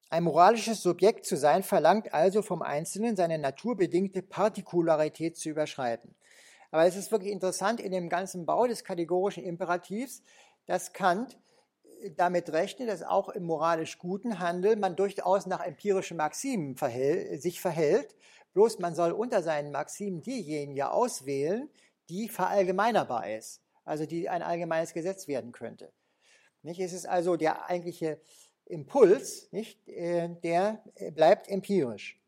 Ein 0.10 0.26
moralisches 0.26 0.84
Subjekt 0.84 1.26
zu 1.26 1.36
sein 1.36 1.63
verlangt 1.63 2.13
also 2.13 2.44
vom 2.44 2.62
Einzelnen 2.62 3.16
seine 3.16 3.39
naturbedingte 3.39 4.22
Partikularität 4.22 5.38
zu 5.38 5.50
überschreiten. 5.50 6.13
Aber 6.70 6.86
es 6.86 6.96
ist 6.96 7.12
wirklich 7.12 7.32
interessant 7.32 7.80
in 7.80 7.92
dem 7.92 8.10
ganzen 8.10 8.46
Bau 8.46 8.68
des 8.68 8.84
kategorischen 8.84 9.44
Imperativs, 9.44 10.22
dass 10.68 10.94
Kant 10.94 11.39
damit 12.16 12.52
rechnet, 12.52 12.89
dass 12.89 13.02
auch 13.02 13.30
im 13.30 13.46
moralisch 13.46 13.98
guten 13.98 14.39
Handel 14.39 14.76
man 14.76 14.96
durchaus 14.96 15.48
nach 15.48 15.62
empirischen 15.66 16.18
Maximen 16.18 16.76
verhält, 16.76 17.42
sich 17.42 17.60
verhält. 17.60 18.16
Bloß 18.54 18.78
man 18.80 18.94
soll 18.94 19.13
unter 19.13 19.42
seinen 19.42 19.72
Maximen 19.72 20.22
diejenige 20.22 20.92
auswählen, 20.92 21.72
die 22.10 22.30
verallgemeinerbar 22.30 23.32
ist, 23.36 23.62
also 23.86 24.06
die 24.06 24.30
ein 24.30 24.41
allgemeines 24.41 24.93
Gesetz 24.93 25.28
werden 25.28 25.52
könnte. 25.52 25.91
Nicht? 26.62 26.80
Es 26.80 26.93
ist 26.93 27.06
also 27.06 27.36
der 27.36 27.69
eigentliche 27.69 28.22
Impuls, 28.65 29.50
nicht? 29.52 29.88
Äh, 29.88 30.30
der 30.43 30.84
äh, 30.96 31.12
bleibt 31.12 31.50
empirisch. 31.50 32.19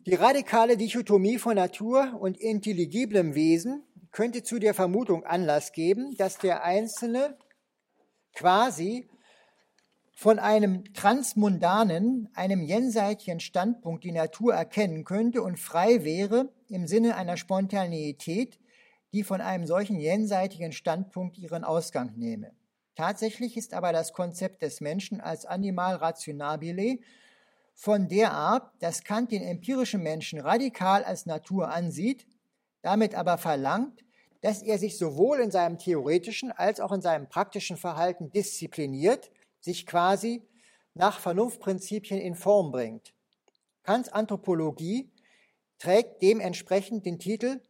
Die 0.00 0.14
radikale 0.14 0.76
Dichotomie 0.76 1.38
von 1.38 1.54
Natur 1.54 2.18
und 2.18 2.36
intelligiblem 2.36 3.34
Wesen 3.34 3.84
könnte 4.10 4.42
zu 4.42 4.58
der 4.58 4.74
Vermutung 4.74 5.24
Anlass 5.24 5.72
geben, 5.72 6.16
dass 6.16 6.38
der 6.38 6.64
Einzelne 6.64 7.38
quasi 8.34 9.08
von 10.14 10.38
einem 10.38 10.92
transmundanen, 10.92 12.28
einem 12.34 12.62
jenseitigen 12.62 13.40
Standpunkt 13.40 14.04
die 14.04 14.12
Natur 14.12 14.54
erkennen 14.54 15.04
könnte 15.04 15.42
und 15.42 15.58
frei 15.58 16.04
wäre 16.04 16.52
im 16.68 16.86
Sinne 16.86 17.16
einer 17.16 17.36
Spontaneität, 17.36 18.58
die 19.12 19.22
von 19.22 19.40
einem 19.40 19.66
solchen 19.66 19.98
jenseitigen 19.98 20.72
Standpunkt 20.72 21.38
ihren 21.38 21.64
Ausgang 21.64 22.12
nehme. 22.16 22.52
Tatsächlich 22.94 23.56
ist 23.56 23.74
aber 23.74 23.92
das 23.92 24.12
Konzept 24.12 24.62
des 24.62 24.80
Menschen 24.80 25.20
als 25.20 25.46
Animal 25.46 25.96
rationabile 25.96 26.98
von 27.74 28.08
der 28.08 28.32
Art, 28.32 28.70
dass 28.80 29.02
Kant 29.04 29.32
den 29.32 29.42
empirischen 29.42 30.02
Menschen 30.02 30.40
radikal 30.40 31.04
als 31.04 31.26
Natur 31.26 31.68
ansieht, 31.68 32.26
damit 32.82 33.14
aber 33.14 33.38
verlangt, 33.38 34.04
dass 34.42 34.62
er 34.62 34.78
sich 34.78 34.98
sowohl 34.98 35.40
in 35.40 35.50
seinem 35.50 35.78
theoretischen 35.78 36.52
als 36.52 36.80
auch 36.80 36.92
in 36.92 37.00
seinem 37.00 37.28
praktischen 37.28 37.76
Verhalten 37.76 38.30
diszipliniert, 38.30 39.30
sich 39.60 39.86
quasi 39.86 40.42
nach 40.94 41.20
Vernunftprinzipien 41.20 42.20
in 42.20 42.34
Form 42.34 42.72
bringt. 42.72 43.14
Kants 43.84 44.10
Anthropologie 44.10 45.10
trägt 45.78 46.22
dementsprechend 46.22 47.06
den 47.06 47.18
Titel 47.18 47.60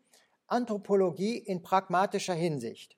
Anthropologie 0.53 1.39
in 1.39 1.63
pragmatischer 1.63 2.35
Hinsicht. 2.35 2.97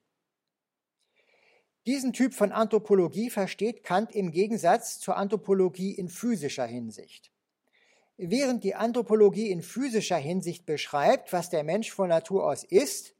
Diesen 1.87 2.13
Typ 2.13 2.33
von 2.33 2.51
Anthropologie 2.51 3.29
versteht 3.29 3.83
Kant 3.83 4.13
im 4.13 4.31
Gegensatz 4.31 4.99
zur 4.99 5.15
Anthropologie 5.15 5.93
in 5.93 6.09
physischer 6.09 6.65
Hinsicht. 6.65 7.31
Während 8.17 8.63
die 8.63 8.75
Anthropologie 8.75 9.51
in 9.51 9.61
physischer 9.61 10.17
Hinsicht 10.17 10.65
beschreibt, 10.65 11.31
was 11.31 11.49
der 11.49 11.63
Mensch 11.63 11.91
von 11.91 12.09
Natur 12.09 12.45
aus 12.45 12.63
ist, 12.63 13.15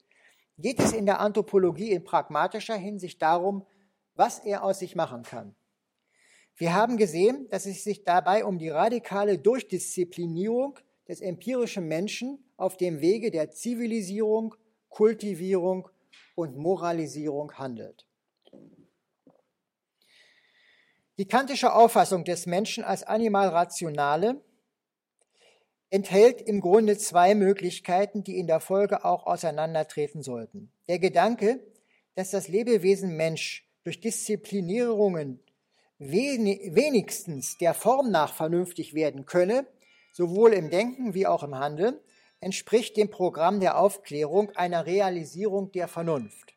geht 0.57 0.79
es 0.79 0.91
in 0.93 1.05
der 1.05 1.19
Anthropologie 1.21 1.91
in 1.91 2.03
pragmatischer 2.03 2.75
Hinsicht 2.75 3.21
darum, 3.21 3.65
was 4.15 4.39
er 4.39 4.63
aus 4.63 4.79
sich 4.79 4.95
machen 4.95 5.23
kann. 5.23 5.55
Wir 6.57 6.73
haben 6.73 6.97
gesehen, 6.97 7.47
dass 7.49 7.65
es 7.65 7.83
sich 7.83 8.03
dabei 8.03 8.45
um 8.45 8.57
die 8.57 8.69
radikale 8.69 9.37
Durchdisziplinierung 9.37 10.79
des 11.07 11.21
empirischen 11.21 11.87
Menschen 11.87 12.43
auf 12.57 12.77
dem 12.77 13.01
Wege 13.01 13.31
der 13.31 13.51
Zivilisierung, 13.51 14.55
Kultivierung 14.89 15.89
und 16.35 16.57
Moralisierung 16.57 17.53
handelt. 17.53 18.05
Die 21.17 21.27
kantische 21.27 21.73
Auffassung 21.73 22.25
des 22.25 22.45
Menschen 22.45 22.83
als 22.83 23.03
Animal 23.03 23.49
Rationale 23.49 24.41
enthält 25.89 26.41
im 26.41 26.59
Grunde 26.59 26.97
zwei 26.97 27.35
Möglichkeiten, 27.35 28.23
die 28.23 28.37
in 28.37 28.47
der 28.47 28.59
Folge 28.59 29.05
auch 29.05 29.25
auseinandertreten 29.25 30.21
sollten. 30.21 30.71
Der 30.89 30.99
Gedanke, 30.99 31.61
dass 32.15 32.31
das 32.31 32.49
Lebewesen 32.49 33.15
Mensch 33.15 33.65
durch 33.83 34.01
Disziplinierungen 34.01 35.39
wenigstens 35.97 37.57
der 37.57 37.73
Form 37.73 38.11
nach 38.11 38.33
vernünftig 38.33 38.93
werden 38.93 39.25
könne, 39.25 39.65
sowohl 40.15 40.53
im 40.53 40.69
Denken 40.69 41.13
wie 41.13 41.27
auch 41.27 41.43
im 41.43 41.55
Handeln, 41.55 41.99
entspricht 42.39 42.95
dem 42.95 43.09
Programm 43.09 43.59
der 43.59 43.77
Aufklärung 43.77 44.49
einer 44.51 44.85
Realisierung 44.85 45.73
der 45.73 45.89
Vernunft. 45.89 46.55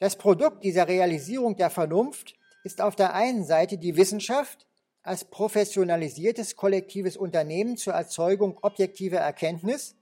Das 0.00 0.16
Produkt 0.16 0.64
dieser 0.64 0.88
Realisierung 0.88 1.56
der 1.56 1.70
Vernunft 1.70 2.34
ist 2.64 2.80
auf 2.80 2.96
der 2.96 3.14
einen 3.14 3.44
Seite 3.44 3.78
die 3.78 3.96
Wissenschaft 3.96 4.66
als 5.02 5.24
professionalisiertes 5.24 6.56
kollektives 6.56 7.16
Unternehmen 7.16 7.76
zur 7.76 7.92
Erzeugung 7.92 8.58
objektiver 8.60 9.18
Erkenntnis 9.18 9.94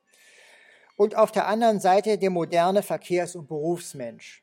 und 0.96 1.14
auf 1.14 1.30
der 1.30 1.46
anderen 1.46 1.78
Seite 1.78 2.16
der 2.16 2.30
moderne 2.30 2.82
Verkehrs- 2.82 3.36
und 3.36 3.48
Berufsmensch. 3.48 4.42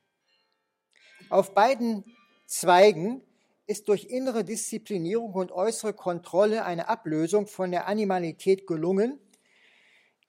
Auf 1.32 1.56
beiden 1.56 2.04
Zweigen 2.46 3.24
ist 3.68 3.88
durch 3.88 4.06
innere 4.06 4.44
Disziplinierung 4.44 5.34
und 5.34 5.52
äußere 5.52 5.94
Kontrolle 5.94 6.66
eine 6.66 6.88
Ablösung 6.88 7.48
von 7.48 7.72
der 7.72 7.88
Animalität 7.88 8.68
gelungen, 8.68 9.20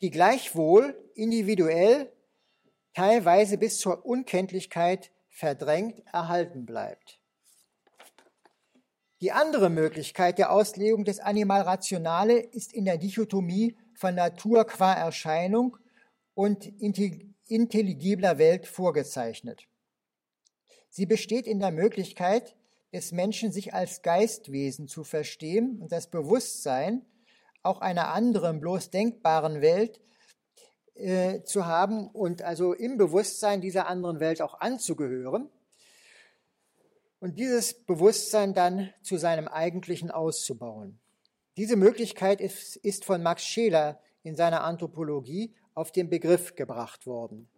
die 0.01 0.11
gleichwohl 0.11 0.97
individuell, 1.15 2.13
teilweise 2.95 3.59
bis 3.59 3.79
zur 3.79 4.07
Unkenntlichkeit 4.07 5.11
verdrängt 5.29 6.03
erhalten 6.13 6.65
bleibt. 6.65 7.21
Die 9.21 9.33
andere 9.33 9.71
Möglichkeit 9.71 10.39
der 10.39 10.53
Auslegung 10.53 11.05
des 11.05 11.21
Animal 11.21 11.63
Rationale 11.63 12.39
ist 12.39 12.73
in 12.73 12.85
der 12.85 12.99
Dichotomie 12.99 13.77
von 13.95 14.15
Natur 14.15 14.67
qua 14.67 14.93
Erscheinung 14.93 15.79
und 16.35 16.67
intelligibler 17.49 18.39
Welt 18.39 18.67
vorgezeichnet. 18.67 19.67
Sie 20.91 21.07
besteht 21.07 21.47
in 21.47 21.61
der 21.61 21.71
Möglichkeit 21.71 22.57
des 22.93 23.13
Menschen, 23.13 23.53
sich 23.53 23.75
als 23.75 24.03
Geistwesen 24.03 24.89
zu 24.89 25.05
verstehen 25.05 25.81
und 25.81 25.93
das 25.93 26.11
Bewusstsein 26.11 27.05
auch 27.63 27.81
einer 27.81 28.09
anderen, 28.09 28.61
bloß 28.61 28.91
denkbaren 28.91 29.61
Welt 29.61 30.01
äh, 30.95 31.43
zu 31.43 31.67
haben 31.67 32.09
und 32.09 32.43
also 32.43 32.73
im 32.73 32.97
Bewusstsein 32.97 33.61
dieser 33.61 33.87
anderen 33.89 34.21
Welt 34.21 34.41
auch 34.41 34.61
anzugehören 34.61 35.51
und 37.19 37.39
dieses 37.39 37.85
Bewusstsein 37.85 38.55
dann 38.55 38.91
zu 39.03 39.17
seinem 39.17 39.49
eigentlichen 39.49 40.11
auszubauen. 40.11 40.99
Diese 41.57 41.77
Möglichkeit 41.77 42.41
ist, 42.41 42.77
ist 42.77 43.05
von 43.05 43.23
Max 43.23 43.45
Scheler 43.45 44.01
in 44.23 44.37
seiner 44.37 44.63
Anthropologie 44.65 45.55
auf 45.75 45.93
den 45.93 46.09
Begriff 46.09 46.55
gebracht 46.55 47.07
worden. 47.07 47.49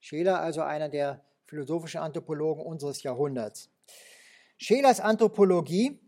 Scheler 0.00 0.40
also 0.40 0.60
einer 0.60 0.88
der 0.88 1.24
philosophischen 1.46 2.00
Anthropologen 2.00 2.64
unseres 2.64 3.02
Jahrhunderts. 3.02 3.70
Schelers 4.58 5.00
Anthropologie 5.00 5.98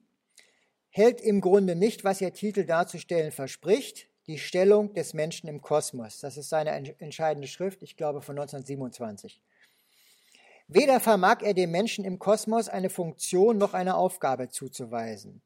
hält 0.90 1.20
im 1.20 1.40
Grunde 1.40 1.76
nicht, 1.76 2.04
was 2.04 2.20
ihr 2.20 2.32
Titel 2.32 2.64
darzustellen 2.64 3.32
verspricht, 3.32 4.08
die 4.26 4.38
Stellung 4.38 4.94
des 4.94 5.14
Menschen 5.14 5.48
im 5.48 5.60
Kosmos. 5.60 6.20
Das 6.20 6.36
ist 6.36 6.48
seine 6.48 6.70
entscheidende 6.98 7.48
Schrift, 7.48 7.82
ich 7.82 7.96
glaube 7.96 8.22
von 8.22 8.38
1927. 8.38 9.40
Weder 10.68 10.98
vermag 10.98 11.42
er 11.42 11.54
dem 11.54 11.70
Menschen 11.70 12.04
im 12.04 12.18
Kosmos 12.18 12.68
eine 12.68 12.90
Funktion 12.90 13.58
noch 13.58 13.74
eine 13.74 13.96
Aufgabe 13.96 14.48
zuzuweisen. 14.48 15.42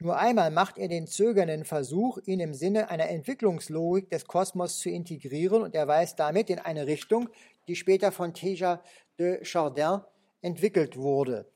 Nur 0.00 0.18
einmal 0.18 0.50
macht 0.50 0.78
er 0.78 0.88
den 0.88 1.06
zögernden 1.06 1.64
Versuch, 1.64 2.18
ihn 2.24 2.40
im 2.40 2.54
Sinne 2.54 2.90
einer 2.90 3.10
Entwicklungslogik 3.10 4.08
des 4.10 4.24
Kosmos 4.24 4.78
zu 4.78 4.88
integrieren 4.88 5.62
und 5.62 5.74
er 5.74 5.86
weist 5.86 6.18
damit 6.18 6.48
in 6.48 6.58
eine 6.58 6.86
Richtung, 6.86 7.28
die 7.68 7.76
später 7.76 8.10
von 8.10 8.32
Teja 8.32 8.82
de 9.18 9.44
Chardin 9.44 10.00
entwickelt 10.40 10.96
wurde. 10.96 11.46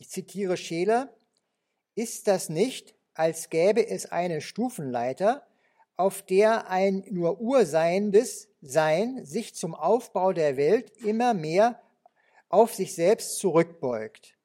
Ich 0.00 0.08
zitiere 0.08 0.56
Scheler, 0.56 1.14
ist 1.94 2.26
das 2.26 2.48
nicht, 2.48 2.94
als 3.12 3.50
gäbe 3.50 3.86
es 3.86 4.06
eine 4.06 4.40
Stufenleiter, 4.40 5.46
auf 5.98 6.22
der 6.22 6.70
ein 6.70 7.04
nur 7.10 7.38
urseiendes 7.38 8.48
Sein 8.62 9.26
sich 9.26 9.54
zum 9.54 9.74
Aufbau 9.74 10.32
der 10.32 10.56
Welt 10.56 10.90
immer 11.04 11.34
mehr 11.34 11.82
auf 12.48 12.74
sich 12.74 12.94
selbst 12.94 13.38
zurückbeugt. 13.38 14.38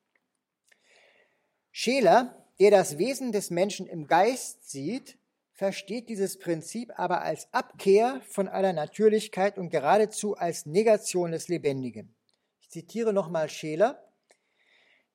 Scheler 1.72 2.46
der 2.60 2.72
das 2.72 2.98
Wesen 2.98 3.32
des 3.32 3.50
Menschen 3.50 3.88
im 3.88 4.08
Geist 4.08 4.70
sieht, 4.70 5.18
versteht 5.54 6.10
dieses 6.10 6.38
Prinzip 6.38 6.98
aber 7.00 7.22
als 7.22 7.48
Abkehr 7.54 8.22
von 8.28 8.50
aller 8.50 8.74
Natürlichkeit 8.74 9.58
und 9.58 9.70
geradezu 9.70 10.36
als 10.36 10.66
Negation 10.66 11.32
des 11.32 11.48
Lebendigen. 11.48 12.14
Ich 12.60 12.70
zitiere 12.70 13.14
nochmal 13.14 13.50
Scheler. 13.50 14.05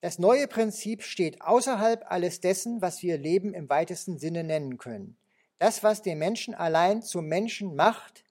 Das 0.01 0.19
neue 0.19 0.49
Prinzip 0.49 1.03
steht 1.03 1.43
außerhalb 1.43 2.05
alles 2.11 2.41
dessen, 2.41 2.81
was 2.81 3.03
wir 3.03 3.19
Leben 3.19 3.53
im 3.53 3.69
weitesten 3.69 4.19
Sinne 4.19 4.45
nennen 4.45 4.79
können. 4.79 5.17
Das, 5.59 5.83
was 5.83 6.01
den 6.01 6.19
Menschen 6.19 6.55
allein 6.55 7.03
zum 7.03 7.27
Menschen 7.27 7.77
macht, 7.77 8.25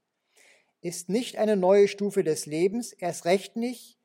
ist 0.81 1.09
nicht 1.09 1.37
eine 1.37 1.55
neue 1.55 1.87
Stufe 1.87 2.23
des 2.23 2.47
Lebens, 2.47 2.91
erst 2.93 3.25
recht 3.25 3.55
nicht 3.55 3.97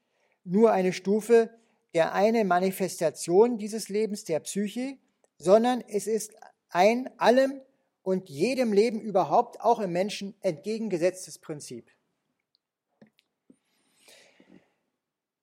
nur 0.44 0.72
eine 0.72 0.92
Stufe 0.92 1.50
der 1.94 2.12
eine 2.12 2.44
Manifestation 2.44 3.56
dieses 3.56 3.88
Lebens 3.88 4.24
der 4.24 4.40
Psyche, 4.40 4.98
sondern 5.38 5.82
es 5.88 6.06
ist 6.06 6.34
ein 6.68 7.08
allem 7.18 7.60
und 8.02 8.28
jedem 8.28 8.72
Leben 8.72 9.00
überhaupt, 9.00 9.60
auch 9.60 9.78
im 9.78 9.92
Menschen, 9.92 10.34
entgegengesetztes 10.40 11.38
Prinzip. 11.38 11.90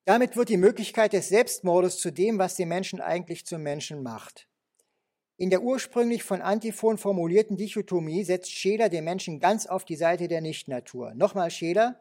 Damit 0.05 0.35
wird 0.35 0.49
die 0.49 0.57
Möglichkeit 0.57 1.13
des 1.13 1.29
Selbstmordes 1.29 1.99
zu 1.99 2.11
dem, 2.11 2.39
was 2.39 2.55
den 2.55 2.69
Menschen 2.69 3.01
eigentlich 3.01 3.45
zum 3.45 3.61
Menschen 3.61 4.01
macht. 4.01 4.47
In 5.37 5.49
der 5.49 5.61
ursprünglich 5.61 6.23
von 6.23 6.41
Antiphon 6.41 6.97
formulierten 6.97 7.57
Dichotomie 7.57 8.23
setzt 8.23 8.51
Scheler 8.51 8.89
den 8.89 9.03
Menschen 9.03 9.39
ganz 9.39 9.65
auf 9.65 9.85
die 9.85 9.95
Seite 9.95 10.27
der 10.27 10.41
Nichtnatur. 10.41 11.13
Nochmal 11.15 11.49
Scheler, 11.51 11.99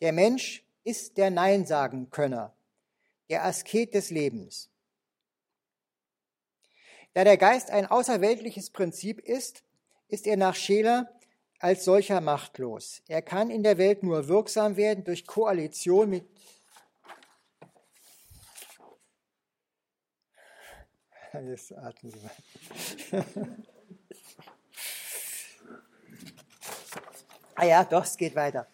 der 0.00 0.12
Mensch 0.12 0.64
ist 0.84 1.16
der 1.16 1.30
Nein-Sagen-Könner 1.30 2.52
der 3.30 3.44
Asket 3.44 3.94
des 3.94 4.10
Lebens. 4.10 4.68
Da 7.14 7.24
der 7.24 7.36
Geist 7.36 7.70
ein 7.70 7.86
außerweltliches 7.86 8.70
Prinzip 8.70 9.20
ist, 9.20 9.62
ist 10.08 10.26
er 10.26 10.36
nach 10.36 10.56
Scheler 10.56 11.10
als 11.60 11.84
solcher 11.84 12.20
machtlos. 12.20 13.02
Er 13.06 13.22
kann 13.22 13.50
in 13.50 13.62
der 13.62 13.78
Welt 13.78 14.02
nur 14.02 14.28
wirksam 14.28 14.76
werden 14.76 15.04
durch 15.04 15.26
Koalition 15.26 16.10
mit 16.10 16.24
Jetzt 21.32 21.72
atmen 21.72 22.12
Sie 22.12 22.18
mal. 22.20 23.24
ah 27.54 27.64
ja, 27.64 27.84
doch, 27.84 28.04
es 28.04 28.16
geht 28.16 28.34
weiter. 28.34 28.66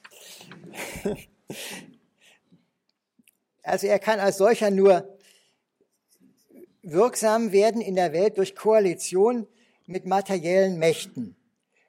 Also 3.63 3.89
er 3.89 3.99
kann 3.99 4.21
als 4.21 4.39
solcher 4.39 4.71
nur 4.71 5.19
wirksam 6.83 7.53
werden 7.53 7.81
in 7.81 7.97
der 7.97 8.13
Welt 8.13 8.39
durch 8.39 8.55
Koalition 8.55 9.49
mit 9.87 10.07
materiellen 10.07 10.79
Mächten. 10.79 11.37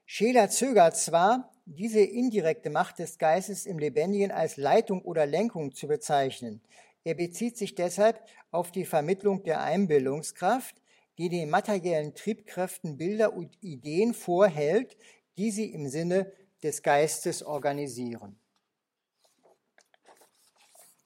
Scheler 0.06 0.50
zögert 0.50 0.98
zwar, 0.98 1.52
diese 1.66 2.00
indirekte 2.00 2.70
Macht 2.70 3.00
des 3.00 3.18
Geistes 3.18 3.66
im 3.66 3.78
Lebendigen 3.78 4.32
als 4.32 4.58
Leitung 4.58 5.02
oder 5.04 5.26
Lenkung 5.26 5.74
zu 5.74 5.88
bezeichnen. 5.88 6.62
Er 7.08 7.16
bezieht 7.16 7.56
sich 7.56 7.74
deshalb 7.74 8.22
auf 8.52 8.74
die 8.74 8.84
Vermittlung 8.84 9.42
der 9.42 9.62
Einbildungskraft, 9.62 10.76
die 11.18 11.30
den 11.30 11.50
materiellen 11.50 12.14
Triebkräften 12.16 12.98
Bilder 12.98 13.32
und 13.32 13.64
Ideen 13.64 14.14
vorhält, 14.14 14.98
die 15.38 15.52
sie 15.52 15.72
im 15.72 15.88
Sinne 15.88 16.34
des 16.62 16.84
Geistes 16.84 17.44
organisieren. 17.44 18.38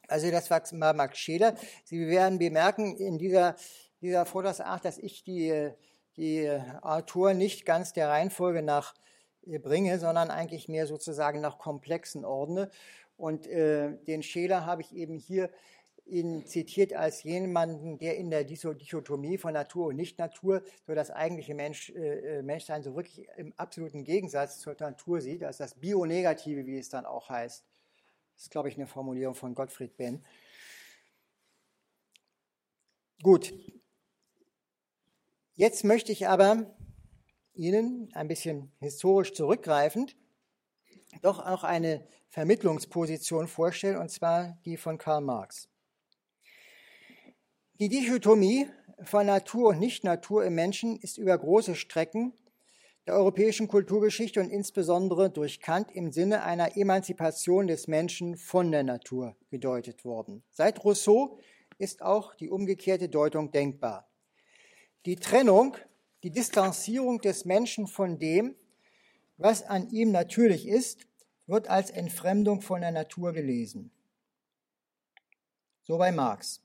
Also 0.08 0.32
das 0.32 0.50
war 0.50 0.94
Max 0.94 1.20
Scheler. 1.20 1.54
Sie 1.84 2.08
werden 2.08 2.40
bemerken 2.40 2.98
in 2.98 3.20
dieser, 3.20 3.56
dieser 4.02 4.26
Vortragsart, 4.26 4.84
dass 4.84 4.98
ich 4.98 5.24
die, 5.24 5.70
die 6.18 6.50
Autor 6.82 7.36
nicht 7.36 7.64
ganz 7.64 7.94
der 7.94 8.10
Reihenfolge 8.10 8.64
nach 8.64 8.96
äh, 9.46 9.60
bringe, 9.60 10.00
sondern 10.00 10.32
eigentlich 10.32 10.68
mehr 10.68 10.88
sozusagen 10.88 11.42
nach 11.42 11.60
komplexen 11.60 12.26
ordne. 12.26 12.72
Und 13.18 13.46
äh, 13.46 14.00
den 14.08 14.24
Scheler 14.24 14.66
habe 14.66 14.82
ich 14.82 14.96
eben 14.96 15.20
hier 15.20 15.52
ihn 16.12 16.46
zitiert 16.46 16.94
als 16.94 17.24
jemanden, 17.24 17.98
der 17.98 18.18
in 18.18 18.30
der 18.30 18.44
Dichotomie 18.44 19.38
von 19.38 19.54
Natur 19.54 19.88
und 19.88 19.96
Nicht-Natur 19.96 20.64
so 20.86 20.94
das 20.94 21.10
eigentliche 21.10 21.56
Mensch, 21.56 21.90
äh, 21.90 22.40
äh, 22.40 22.42
Menschsein 22.44 22.84
so 22.84 22.96
wirklich 22.96 23.28
im 23.38 23.54
absoluten 23.58 24.04
Gegensatz 24.04 24.60
zur 24.60 24.76
Natur 24.80 25.22
sieht, 25.22 25.44
als 25.44 25.58
das 25.58 25.76
Bionegative, 25.76 26.66
wie 26.66 26.78
es 26.78 26.90
dann 26.90 27.06
auch 27.06 27.30
heißt. 27.30 27.66
Das 28.36 28.44
ist, 28.44 28.52
glaube 28.52 28.70
ich, 28.70 28.76
eine 28.76 28.88
Formulierung 28.88 29.36
von 29.36 29.56
Gottfried 29.56 29.96
Benn. 29.98 30.24
Gut. 33.24 33.54
Jetzt 35.54 35.84
möchte 35.84 36.12
ich 36.12 36.28
aber 36.28 36.76
Ihnen 37.54 38.10
ein 38.14 38.28
bisschen 38.28 38.72
historisch 38.80 39.34
zurückgreifend 39.34 40.16
doch 41.22 41.40
auch 41.46 41.64
eine 41.64 42.06
Vermittlungsposition 42.30 43.48
vorstellen, 43.48 43.98
und 43.98 44.10
zwar 44.10 44.58
die 44.66 44.78
von 44.78 44.98
Karl 44.98 45.22
Marx. 45.22 45.71
Die 47.82 47.90
Dichotomie 47.90 48.68
von 49.02 49.26
Natur 49.26 49.70
und 49.70 49.80
Nicht-Natur 49.80 50.46
im 50.46 50.54
Menschen 50.54 50.98
ist 50.98 51.18
über 51.18 51.36
große 51.36 51.74
Strecken 51.74 52.32
der 53.08 53.16
europäischen 53.16 53.68
Kulturgeschichte 53.68 54.40
und 54.40 54.52
insbesondere 54.52 55.32
durch 55.32 55.62
Kant 55.62 55.92
im 55.92 56.12
Sinne 56.12 56.44
einer 56.44 56.78
Emanzipation 56.78 57.66
des 57.66 57.88
Menschen 57.88 58.38
von 58.38 58.72
der 58.72 58.84
Natur 58.84 59.36
gedeutet 59.50 60.06
worden. 60.06 60.44
Seit 60.52 60.84
Rousseau 60.84 61.40
ist 61.80 62.04
auch 62.04 62.36
die 62.36 62.52
umgekehrte 62.52 63.10
Deutung 63.10 63.52
denkbar. 63.52 64.08
Die 65.08 65.16
Trennung, 65.16 65.76
die 66.22 66.30
Distanzierung 66.30 67.20
des 67.20 67.46
Menschen 67.46 67.88
von 67.88 68.20
dem, 68.20 68.54
was 69.38 69.64
an 69.64 69.90
ihm 69.90 70.12
natürlich 70.12 70.68
ist, 70.68 71.08
wird 71.48 71.68
als 71.68 71.90
Entfremdung 71.90 72.62
von 72.62 72.82
der 72.82 72.92
Natur 72.92 73.34
gelesen. 73.34 73.90
So 75.82 75.98
bei 75.98 76.12
Marx. 76.12 76.62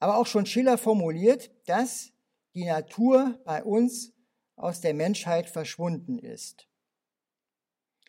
Aber 0.00 0.18
auch 0.18 0.26
schon 0.26 0.46
Schiller 0.46 0.78
formuliert, 0.78 1.52
dass 1.66 2.12
die 2.54 2.64
Natur 2.64 3.38
bei 3.44 3.62
uns 3.62 4.12
aus 4.56 4.80
der 4.80 4.94
Menschheit 4.94 5.48
verschwunden 5.48 6.18
ist. 6.18 6.66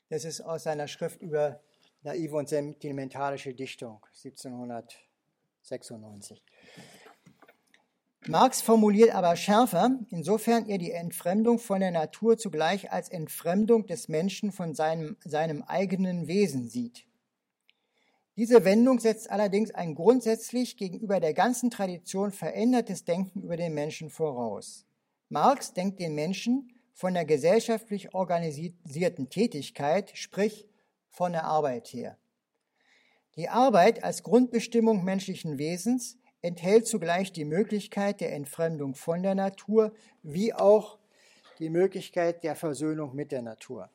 Das 0.10 0.26
ist 0.26 0.42
aus 0.42 0.64
seiner 0.64 0.88
Schrift 0.88 1.22
über 1.22 1.62
naive 2.02 2.36
und 2.36 2.50
sentimentalische 2.50 3.54
Dichtung 3.54 4.04
1796. 4.26 6.42
Marx 8.28 8.62
formuliert 8.62 9.16
aber 9.16 9.36
schärfer, 9.36 10.00
insofern 10.10 10.70
er 10.70 10.78
die 10.78 10.92
Entfremdung 10.92 11.58
von 11.60 11.80
der 11.80 11.90
Natur 11.92 12.38
zugleich 12.38 12.92
als 12.92 13.10
Entfremdung 13.10 13.88
des 13.88 14.10
Menschen 14.10 14.52
von 14.52 14.76
seinem, 14.76 15.18
seinem 15.24 15.64
eigenen 15.64 16.28
Wesen 16.28 16.70
sieht. 16.70 17.08
Diese 18.42 18.66
Wendung 18.66 18.98
setzt 18.98 19.30
allerdings 19.30 19.70
ein 19.70 19.94
grundsätzlich 19.94 20.76
gegenüber 20.76 21.20
der 21.20 21.36
ganzen 21.36 21.70
Tradition 21.70 22.32
verändertes 22.32 23.06
Denken 23.06 23.44
über 23.44 23.56
den 23.56 23.76
Menschen 23.76 24.10
voraus. 24.10 24.88
Marx 25.30 25.76
denkt 25.76 26.00
den 26.00 26.16
Menschen 26.16 26.74
von 26.92 27.14
der 27.14 27.26
gesellschaftlich 27.26 28.16
organisierten 28.16 29.30
Tätigkeit, 29.30 30.18
sprich 30.18 30.68
von 31.12 31.34
der 31.34 31.44
Arbeit 31.44 31.90
her. 31.90 32.18
Die 33.36 33.48
Arbeit 33.48 34.04
als 34.04 34.24
Grundbestimmung 34.24 35.04
menschlichen 35.04 35.60
Wesens 35.60 36.18
enthält 36.42 36.88
zugleich 36.88 37.32
die 37.32 37.46
Möglichkeit 37.46 38.22
der 38.22 38.34
Entfremdung 38.34 38.96
von 38.96 39.22
der 39.22 39.36
Natur 39.36 39.94
wie 40.24 40.52
auch 40.52 40.98
die 41.60 41.70
Möglichkeit 41.70 42.44
der 42.44 42.56
Versöhnung 42.56 43.14
mit 43.14 43.32
der 43.32 43.44
Natur. 43.44 43.92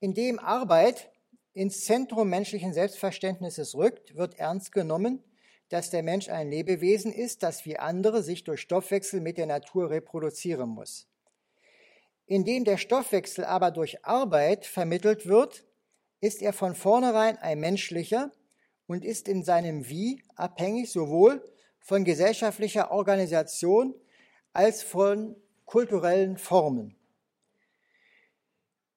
Indem 0.00 0.38
Arbeit 0.38 1.10
ins 1.54 1.84
Zentrum 1.84 2.28
menschlichen 2.28 2.72
Selbstverständnisses 2.72 3.74
rückt, 3.74 4.16
wird 4.16 4.38
ernst 4.38 4.72
genommen, 4.72 5.22
dass 5.68 5.90
der 5.90 6.02
Mensch 6.02 6.28
ein 6.28 6.50
Lebewesen 6.50 7.12
ist, 7.12 7.42
das 7.42 7.64
wie 7.64 7.78
andere 7.78 8.22
sich 8.22 8.44
durch 8.44 8.60
Stoffwechsel 8.60 9.20
mit 9.20 9.38
der 9.38 9.46
Natur 9.46 9.90
reproduzieren 9.90 10.68
muss. 10.68 11.08
Indem 12.26 12.64
der 12.64 12.76
Stoffwechsel 12.76 13.44
aber 13.44 13.70
durch 13.70 14.04
Arbeit 14.04 14.66
vermittelt 14.66 15.26
wird, 15.26 15.64
ist 16.20 16.42
er 16.42 16.52
von 16.52 16.74
vornherein 16.74 17.38
ein 17.38 17.60
menschlicher 17.60 18.32
und 18.86 19.04
ist 19.04 19.28
in 19.28 19.42
seinem 19.42 19.88
Wie 19.88 20.22
abhängig 20.34 20.90
sowohl 20.90 21.42
von 21.80 22.04
gesellschaftlicher 22.04 22.90
Organisation 22.90 23.94
als 24.52 24.82
von 24.82 25.36
kulturellen 25.66 26.38
Formen. 26.38 26.96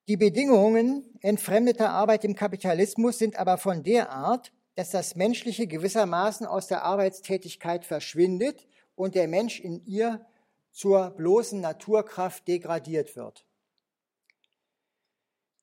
Die 0.08 0.16
Bedingungen 0.16 1.04
entfremdeter 1.20 1.90
Arbeit 1.90 2.24
im 2.24 2.34
Kapitalismus 2.34 3.18
sind 3.18 3.36
aber 3.36 3.58
von 3.58 3.84
der 3.84 4.10
Art, 4.10 4.54
dass 4.76 4.92
das 4.92 5.16
Menschliche 5.18 5.68
gewissermaßen 5.68 6.48
aus 6.48 6.68
der 6.68 6.84
Arbeitstätigkeit 6.84 7.84
verschwindet 7.84 8.68
und 8.96 9.16
der 9.16 9.28
Mensch 9.28 9.60
in 9.60 9.86
ihr 9.86 10.26
zur 10.72 11.10
bloßen 11.10 11.60
Naturkraft 11.60 12.48
degradiert 12.48 13.18
wird. 13.18 13.46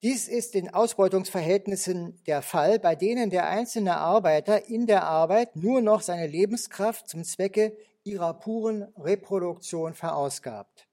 Dies 0.03 0.29
ist 0.29 0.55
in 0.55 0.75
Ausbeutungsverhältnissen 0.75 2.23
der 2.27 2.43
Fall, 2.43 2.79
bei 2.79 2.95
denen 2.95 3.31
der 3.31 3.49
einzelne 3.49 3.97
Arbeiter 3.97 4.69
in 4.69 4.87
der 4.87 5.05
Arbeit 5.05 5.57
nur 5.57 5.81
noch 5.81 6.03
seine 6.03 6.27
Lebenskraft 6.27 7.09
zum 7.09 7.25
Zwecke 7.25 7.75
ihrer 8.03 8.35
puren 8.35 8.83
Reproduktion 8.99 9.95
verausgabt. 9.95 10.84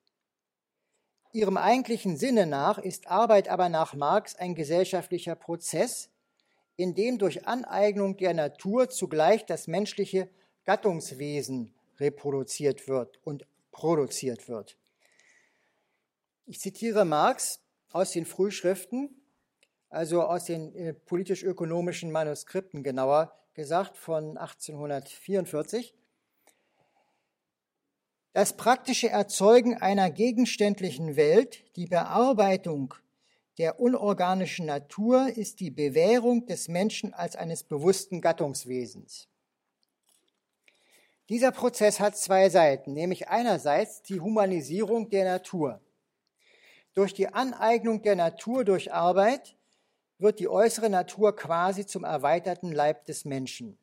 Ihrem 1.33 1.55
eigentlichen 1.55 2.17
Sinne 2.17 2.45
nach 2.45 2.77
ist 2.77 3.07
Arbeit 3.07 3.47
aber 3.47 3.69
nach 3.69 3.93
Marx 3.93 4.35
ein 4.35 4.53
gesellschaftlicher 4.53 5.35
Prozess, 5.35 6.09
in 6.75 6.93
dem 6.93 7.17
durch 7.17 7.47
Aneignung 7.47 8.17
der 8.17 8.33
Natur 8.33 8.89
zugleich 8.89 9.45
das 9.45 9.67
menschliche 9.67 10.29
Gattungswesen 10.65 11.73
reproduziert 11.99 12.87
wird 12.89 13.19
und 13.23 13.45
produziert 13.71 14.49
wird. 14.49 14.77
Ich 16.45 16.59
zitiere 16.59 17.05
Marx 17.05 17.61
aus 17.91 18.11
den 18.11 18.25
Frühschriften, 18.25 19.09
also 19.89 20.23
aus 20.23 20.45
den 20.45 20.75
äh, 20.75 20.93
politisch-ökonomischen 20.93 22.11
Manuskripten 22.11 22.83
genauer 22.83 23.33
gesagt 23.53 23.97
von 23.97 24.37
1844. 24.37 25.93
Das 28.33 28.53
praktische 28.55 29.09
Erzeugen 29.09 29.75
einer 29.75 30.09
gegenständlichen 30.09 31.17
Welt, 31.17 31.65
die 31.75 31.87
Bearbeitung 31.87 32.93
der 33.57 33.81
unorganischen 33.81 34.65
Natur 34.65 35.27
ist 35.27 35.59
die 35.59 35.69
Bewährung 35.69 36.45
des 36.45 36.69
Menschen 36.69 37.13
als 37.13 37.35
eines 37.35 37.65
bewussten 37.65 38.21
Gattungswesens. 38.21 39.27
Dieser 41.27 41.51
Prozess 41.51 41.99
hat 41.99 42.17
zwei 42.17 42.49
Seiten, 42.49 42.93
nämlich 42.93 43.27
einerseits 43.27 44.01
die 44.01 44.21
Humanisierung 44.21 45.09
der 45.09 45.25
Natur. 45.25 45.81
Durch 46.93 47.13
die 47.13 47.27
Aneignung 47.27 48.01
der 48.01 48.15
Natur 48.15 48.63
durch 48.63 48.93
Arbeit 48.93 49.57
wird 50.19 50.39
die 50.39 50.47
äußere 50.47 50.89
Natur 50.89 51.35
quasi 51.35 51.85
zum 51.85 52.05
erweiterten 52.05 52.71
Leib 52.71 53.05
des 53.05 53.25
Menschen. 53.25 53.77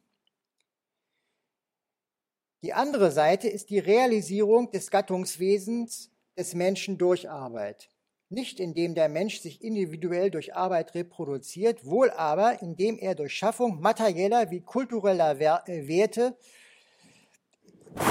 Die 2.63 2.73
andere 2.73 3.13
Seite 3.13 3.49
ist 3.49 3.71
die 3.71 3.79
Realisierung 3.79 4.73
des 4.73 4.91
Gattungswesens 4.91 6.11
des 6.37 6.55
Menschen 6.55 6.99
durch 6.99 7.31
Arbeit. 7.31 7.89
Nicht 8.31 8.59
indem 8.59 8.97
der 8.97 9.09
Mensch 9.09 9.41
sich 9.41 9.63
individuell 9.63 10.31
durch 10.31 10.57
Arbeit 10.57 10.95
reproduziert, 10.95 11.87
wohl 11.87 12.11
aber 12.11 12.61
indem 12.61 12.99
er 12.99 13.15
durch 13.15 13.33
Schaffung 13.35 13.81
materieller 13.81 14.51
wie 14.51 14.61
kultureller 14.61 15.41
äh, 15.41 15.87
Werte 15.87 16.37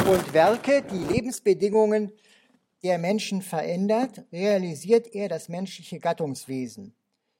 und 0.09 0.33
Werke 0.33 0.81
die 0.81 1.13
Lebensbedingungen 1.13 2.13
der 2.83 2.97
Menschen 2.99 3.41
verändert, 3.41 4.23
realisiert 4.31 5.13
er 5.13 5.27
das 5.27 5.49
menschliche 5.49 5.99
Gattungswesen. 5.99 6.95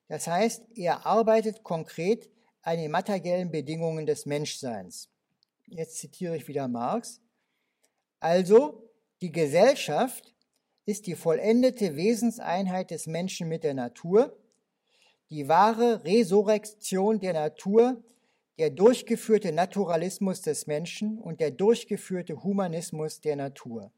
Das 0.10 0.28
heißt, 0.28 0.64
er 0.76 1.05
arbeitet 1.05 1.64
konkret 1.64 2.30
an 2.64 2.78
den 2.78 2.91
materiellen 2.91 3.49
Bedingungen 3.49 4.05
des 4.05 4.26
Menschseins. 4.26 5.10
Jetzt 5.68 5.97
zitiere 5.97 6.36
ich 6.38 6.47
wieder 6.47 6.68
Marx. 6.68 7.22
Also, 8.20 8.89
die 9.22 9.32
Gesellschaft 9.32 10.34
ist 10.86 11.07
die 11.07 11.15
vollendete 11.15 11.95
Wesenseinheit 11.95 12.91
des 12.91 13.07
Menschen 13.07 13.49
mit 13.49 13.63
der 13.63 13.74
Natur, 13.74 14.38
die 15.30 15.49
wahre 15.49 16.03
Resurrektion 16.05 17.20
der 17.20 17.34
Natur, 17.34 18.01
der 18.57 18.70
durchgeführte 18.70 19.51
Naturalismus 19.51 20.41
des 20.41 20.65
Menschen 20.65 21.20
und 21.20 21.41
der 21.41 21.51
durchgeführte 21.51 22.43
Humanismus 22.43 23.20
der 23.20 23.36
Natur. 23.36 23.91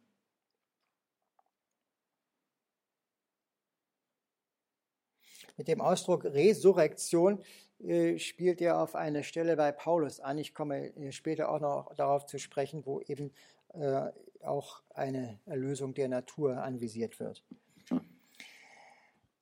Mit 5.59 5.67
dem 5.67 5.81
Ausdruck 5.81 6.23
Resurrektion 6.23 7.43
äh, 7.85 8.17
spielt 8.17 8.61
er 8.61 8.81
auf 8.81 8.95
eine 8.95 9.25
Stelle 9.25 9.57
bei 9.57 9.73
Paulus 9.73 10.21
an. 10.21 10.37
Ich 10.37 10.53
komme 10.53 10.95
äh, 10.95 11.11
später 11.11 11.49
auch 11.49 11.59
noch 11.59 11.93
darauf 11.95 12.25
zu 12.25 12.39
sprechen, 12.39 12.85
wo 12.85 13.01
eben 13.01 13.33
äh, 13.73 14.05
auch 14.41 14.81
eine 14.93 15.37
Erlösung 15.45 15.93
der 15.93 16.07
Natur 16.07 16.63
anvisiert 16.63 17.19
wird. 17.19 17.43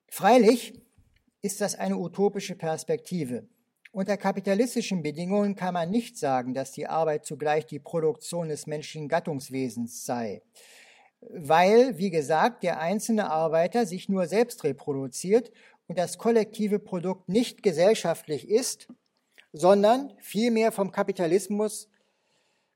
Freilich 0.08 0.82
ist 1.44 1.62
das 1.62 1.76
eine 1.76 1.98
utopische 1.98 2.56
Perspektive. 2.56 3.48
Unter 3.92 4.18
kapitalistischen 4.18 5.04
Bedingungen 5.04 5.56
kann 5.56 5.76
man 5.76 5.92
nicht 5.92 6.18
sagen, 6.18 6.56
dass 6.56 6.72
die 6.72 6.88
Arbeit 6.88 7.28
zugleich 7.28 7.68
die 7.68 7.78
Produktion 7.78 8.50
des 8.50 8.66
menschlichen 8.66 9.08
Gattungswesens 9.08 10.04
sei, 10.04 10.42
weil, 11.22 11.98
wie 11.98 12.10
gesagt, 12.10 12.64
der 12.64 12.80
einzelne 12.80 13.30
Arbeiter 13.30 13.86
sich 13.86 14.10
nur 14.10 14.28
selbst 14.28 14.64
reproduziert 14.64 15.52
und 15.88 15.98
das 15.98 16.18
kollektive 16.18 16.80
Produkt 16.80 17.30
nicht 17.30 17.64
gesellschaftlich 17.64 18.50
ist, 18.50 18.88
sondern 19.54 20.14
vielmehr 20.20 20.72
vom 20.72 20.92
Kapitalismus, 20.92 21.90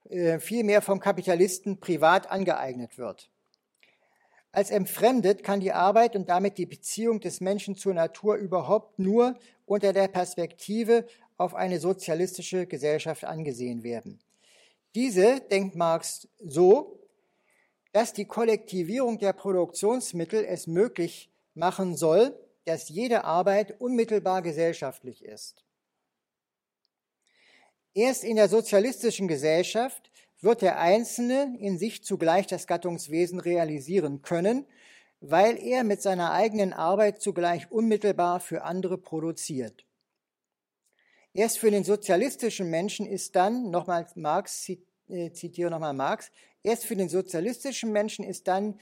äh, 0.10 0.40
vielmehr 0.40 0.82
vom 0.82 1.00
Kapitalisten 1.00 1.80
privat 1.80 2.32
angeeignet 2.32 2.98
wird. 2.98 3.30
Als 4.54 4.70
entfremdet 4.70 5.44
kann 5.44 5.62
die 5.62 5.72
Arbeit 5.72 6.16
und 6.16 6.28
damit 6.28 6.58
die 6.58 6.66
Beziehung 6.66 7.22
des 7.22 7.40
Menschen 7.40 7.76
zur 7.76 7.94
Natur 7.94 8.36
überhaupt 8.36 9.00
nur 9.00 9.40
unter 9.66 9.94
der 9.94 10.10
Perspektive 10.10 11.06
auf 11.38 11.56
eine 11.56 11.80
sozialistische 11.80 12.68
Gesellschaft 12.68 13.24
angesehen 13.24 13.84
werden. 13.84 14.20
Diese 14.94 15.40
denkt 15.40 15.76
Marx 15.76 16.28
so, 16.40 17.00
dass 17.94 18.12
die 18.14 18.26
Kollektivierung 18.26 19.20
der 19.20 19.34
Produktionsmittel 19.34 20.44
es 20.44 20.68
möglich 20.68 21.30
machen 21.54 21.96
soll, 21.96 22.38
dass 22.66 22.90
jede 22.90 23.24
Arbeit 23.24 23.80
unmittelbar 23.80 24.42
gesellschaftlich 24.42 25.24
ist. 25.24 25.64
Erst 27.94 28.24
in 28.24 28.38
der 28.38 28.48
sozialistischen 28.48 29.28
Gesellschaft 29.28 30.12
wird 30.40 30.62
der 30.62 30.80
Einzelne 30.80 31.58
in 31.60 31.78
sich 31.78 32.04
zugleich 32.04 32.48
das 32.48 32.68
Gattungswesen 32.68 33.40
realisieren 33.40 34.22
können, 34.22 34.66
weil 35.20 35.62
er 35.62 35.84
mit 35.84 36.02
seiner 36.02 36.32
eigenen 36.32 36.74
Arbeit 36.74 37.22
zugleich 37.22 37.70
unmittelbar 37.72 38.40
für 38.40 38.64
andere 38.64 38.98
produziert. 38.98 39.86
Erst 41.34 41.60
für 41.60 41.72
den 41.72 41.84
sozialistischen 41.84 42.70
Menschen 42.70 43.06
ist 43.06 43.36
dann, 43.36 43.70
nochmal 43.70 44.08
Marx, 44.16 44.70
äh, 45.08 45.32
zitiere 45.32 45.70
nochmal 45.70 45.94
Marx, 45.94 46.32
erst 46.64 46.86
für 46.86 46.96
den 46.96 47.08
sozialistischen 47.08 47.92
Menschen 47.92 48.26
ist 48.26 48.48
dann 48.48 48.80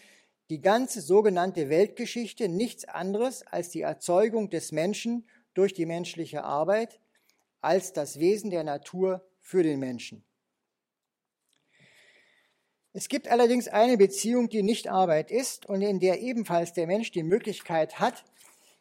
die 0.50 0.62
ganze 0.62 1.02
sogenannte 1.02 1.70
Weltgeschichte 1.70 2.50
nichts 2.50 2.86
anderes 2.86 3.45
als 3.45 3.70
die 3.70 3.82
Erzeugung 3.82 4.50
des 4.50 4.72
Menschen 4.72 5.28
durch 5.54 5.74
die 5.74 5.86
menschliche 5.86 6.43
Arbeit, 6.43 7.00
als 7.62 7.93
das 7.93 8.20
Wesen 8.20 8.50
der 8.50 8.64
Natur 8.64 9.28
für 9.41 9.64
den 9.64 9.80
Menschen. 9.80 10.24
Es 12.93 13.08
gibt 13.08 13.28
allerdings 13.28 13.68
eine 13.68 13.97
Beziehung, 13.97 14.50
die 14.50 14.64
nicht 14.64 14.88
Arbeit 14.88 15.30
ist 15.30 15.68
und 15.68 15.82
in 15.82 16.00
der 16.00 16.22
ebenfalls 16.22 16.74
der 16.74 16.88
Mensch 16.88 17.12
die 17.12 17.24
Möglichkeit 17.24 18.00
hat, 18.00 18.26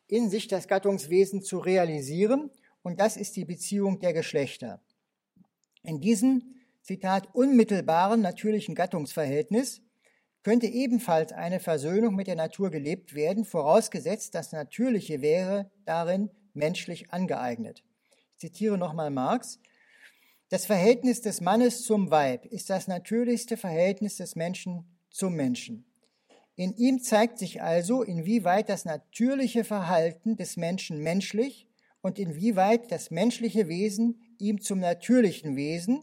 in 0.06 0.30
sich 0.30 0.48
das 0.48 0.66
Gattungswesen 0.68 1.42
zu 1.42 1.58
realisieren, 1.58 2.50
und 2.82 3.00
das 3.00 3.18
ist 3.18 3.36
die 3.36 3.44
Beziehung 3.44 4.00
der 4.00 4.14
Geschlechter. 4.14 4.80
In 5.82 6.00
diesem, 6.00 6.54
Zitat, 6.80 7.34
unmittelbaren 7.34 8.22
natürlichen 8.22 8.74
Gattungsverhältnis 8.74 9.82
könnte 10.42 10.66
ebenfalls 10.66 11.32
eine 11.32 11.60
Versöhnung 11.60 12.14
mit 12.14 12.26
der 12.26 12.36
Natur 12.36 12.70
gelebt 12.70 13.14
werden, 13.14 13.44
vorausgesetzt, 13.44 14.34
das 14.34 14.52
Natürliche 14.52 15.20
wäre 15.20 15.70
darin 15.84 16.30
menschlich 16.54 17.12
angeeignet. 17.12 17.82
Ich 18.32 18.38
zitiere 18.38 18.78
nochmal 18.78 19.10
Marx. 19.10 19.60
Das 20.48 20.64
Verhältnis 20.64 21.20
des 21.20 21.40
Mannes 21.40 21.82
zum 21.82 22.10
Weib 22.10 22.46
ist 22.46 22.70
das 22.70 22.88
natürlichste 22.88 23.56
Verhältnis 23.56 24.16
des 24.16 24.36
Menschen 24.36 24.84
zum 25.10 25.34
Menschen. 25.34 25.84
In 26.56 26.74
ihm 26.74 27.02
zeigt 27.02 27.38
sich 27.38 27.62
also, 27.62 28.02
inwieweit 28.02 28.68
das 28.68 28.84
natürliche 28.84 29.62
Verhalten 29.62 30.36
des 30.36 30.56
Menschen 30.56 31.02
menschlich 31.02 31.68
und 32.00 32.18
inwieweit 32.18 32.90
das 32.90 33.10
menschliche 33.10 33.68
Wesen 33.68 34.20
ihm 34.38 34.60
zum 34.60 34.80
natürlichen 34.80 35.56
Wesen 35.56 36.02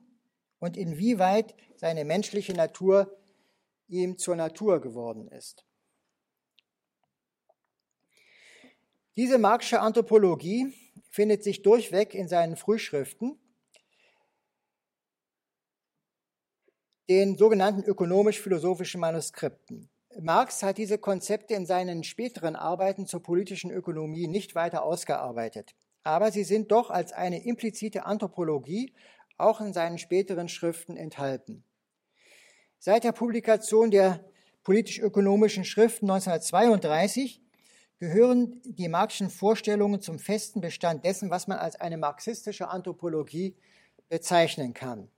und 0.59 0.77
inwieweit 0.77 1.55
seine 1.75 2.05
menschliche 2.05 2.53
Natur 2.53 3.17
ihm 3.87 4.17
zur 4.17 4.35
Natur 4.35 4.81
geworden 4.81 5.27
ist. 5.27 5.65
Diese 9.17 9.37
Marxische 9.37 9.79
Anthropologie 9.79 10.73
findet 11.09 11.43
sich 11.43 11.61
durchweg 11.61 12.13
in 12.13 12.27
seinen 12.27 12.57
Frühschriften, 12.57 13.39
den 17.07 17.37
sogenannten 17.37 17.83
ökonomisch-philosophischen 17.83 18.99
Manuskripten. 18.99 19.89
Marx 20.19 20.63
hat 20.63 20.77
diese 20.77 20.97
Konzepte 20.97 21.53
in 21.53 21.65
seinen 21.65 22.03
späteren 22.03 22.55
Arbeiten 22.55 23.05
zur 23.05 23.21
politischen 23.21 23.69
Ökonomie 23.69 24.27
nicht 24.27 24.55
weiter 24.55 24.83
ausgearbeitet, 24.83 25.75
aber 26.03 26.31
sie 26.31 26.43
sind 26.43 26.71
doch 26.71 26.89
als 26.89 27.13
eine 27.13 27.45
implizite 27.45 28.05
Anthropologie 28.05 28.93
auch 29.37 29.61
in 29.61 29.73
seinen 29.73 29.97
späteren 29.97 30.49
Schriften 30.49 30.97
enthalten. 30.97 31.63
Seit 32.85 33.03
der 33.03 33.13
Publikation 33.13 33.89
der 33.89 34.23
politisch-ökonomischen 34.63 35.65
Schriften 35.65 36.07
1932 36.07 37.41
gehören 37.97 38.61
die 38.63 38.89
marxischen 38.89 39.31
Vorstellungen 39.31 40.01
zum 40.01 40.19
festen 40.19 40.61
Bestand 40.61 41.03
dessen, 41.03 41.31
was 41.31 41.47
man 41.47 41.57
als 41.57 41.81
eine 41.81 41.97
marxistische 41.97 42.67
Anthropologie 42.67 43.55
bezeichnen 44.07 44.75
kann. 44.75 45.09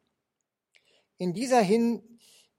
In 1.17 1.33
dieser 1.33 1.59
hin, 1.59 2.01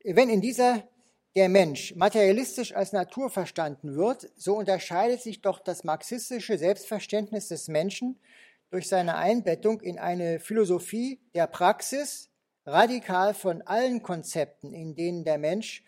wenn 0.05 0.29
in 0.29 0.43
dieser 0.43 0.87
der 1.35 1.49
Mensch 1.49 1.95
materialistisch 1.97 2.75
als 2.75 2.93
Natur 2.93 3.31
verstanden 3.31 3.97
wird, 3.97 4.31
so 4.37 4.59
unterscheidet 4.59 5.23
sich 5.23 5.41
doch 5.41 5.61
das 5.61 5.85
marxistische 5.85 6.59
Selbstverständnis 6.59 7.49
des 7.49 7.69
Menschen 7.69 8.21
durch 8.69 8.89
seine 8.89 9.17
Einbettung 9.17 9.81
in 9.81 9.99
eine 9.99 10.39
Philosophie 10.39 11.19
der 11.35 11.47
Praxis 11.47 12.29
radikal 12.69 13.35
von 13.35 13.63
allen 13.63 14.03
Konzepten, 14.03 14.73
in 14.73 14.95
denen 14.95 15.25
der 15.25 15.39
Mensch 15.39 15.85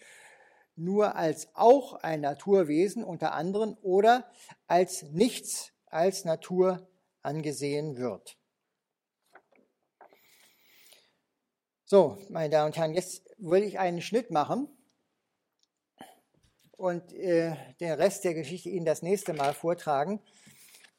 nur 0.77 1.15
als 1.15 1.49
auch 1.55 1.95
ein 1.95 2.23
Naturwesen 2.23 3.05
unter 3.05 3.33
anderem 3.33 3.77
oder 3.83 4.31
als 4.67 5.03
nichts 5.03 5.73
als 5.87 6.25
Natur 6.25 6.89
angesehen 7.23 7.97
wird. 7.97 8.37
So, 11.85 12.19
meine 12.29 12.51
Damen 12.51 12.67
und 12.67 12.77
Herren, 12.77 12.95
jetzt 12.95 13.25
will 13.39 13.63
ich 13.63 13.79
einen 13.79 14.01
Schnitt 14.01 14.31
machen 14.31 14.69
und 16.77 17.13
äh, 17.13 17.57
den 17.81 17.93
Rest 17.93 18.25
der 18.25 18.33
Geschichte 18.33 18.71
Ihnen 18.71 18.87
das 18.87 19.03
nächste 19.03 19.35
Mal 19.35 19.53
vortragen. 19.53 20.21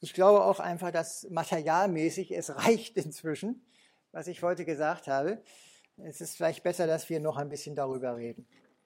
Ich 0.02 0.14
glaube 0.14 0.44
auch 0.44 0.60
einfach, 0.60 0.92
dass 0.92 1.28
materialmäßig 1.30 2.32
es 2.32 2.56
reicht 2.56 2.98
inzwischen, 2.98 3.66
was 4.12 4.28
ich 4.28 4.44
heute 4.44 4.66
gesagt 4.66 5.08
habe. 5.08 5.42
Es 6.06 6.22
ist 6.22 6.38
vielleicht 6.38 6.64
besser, 6.64 6.88
dass 6.88 7.10
wir 7.10 7.20
noch 7.20 7.38
ein 7.38 7.50
bisschen 7.50 7.76
darüber 7.76 8.16
reden. 8.16 8.46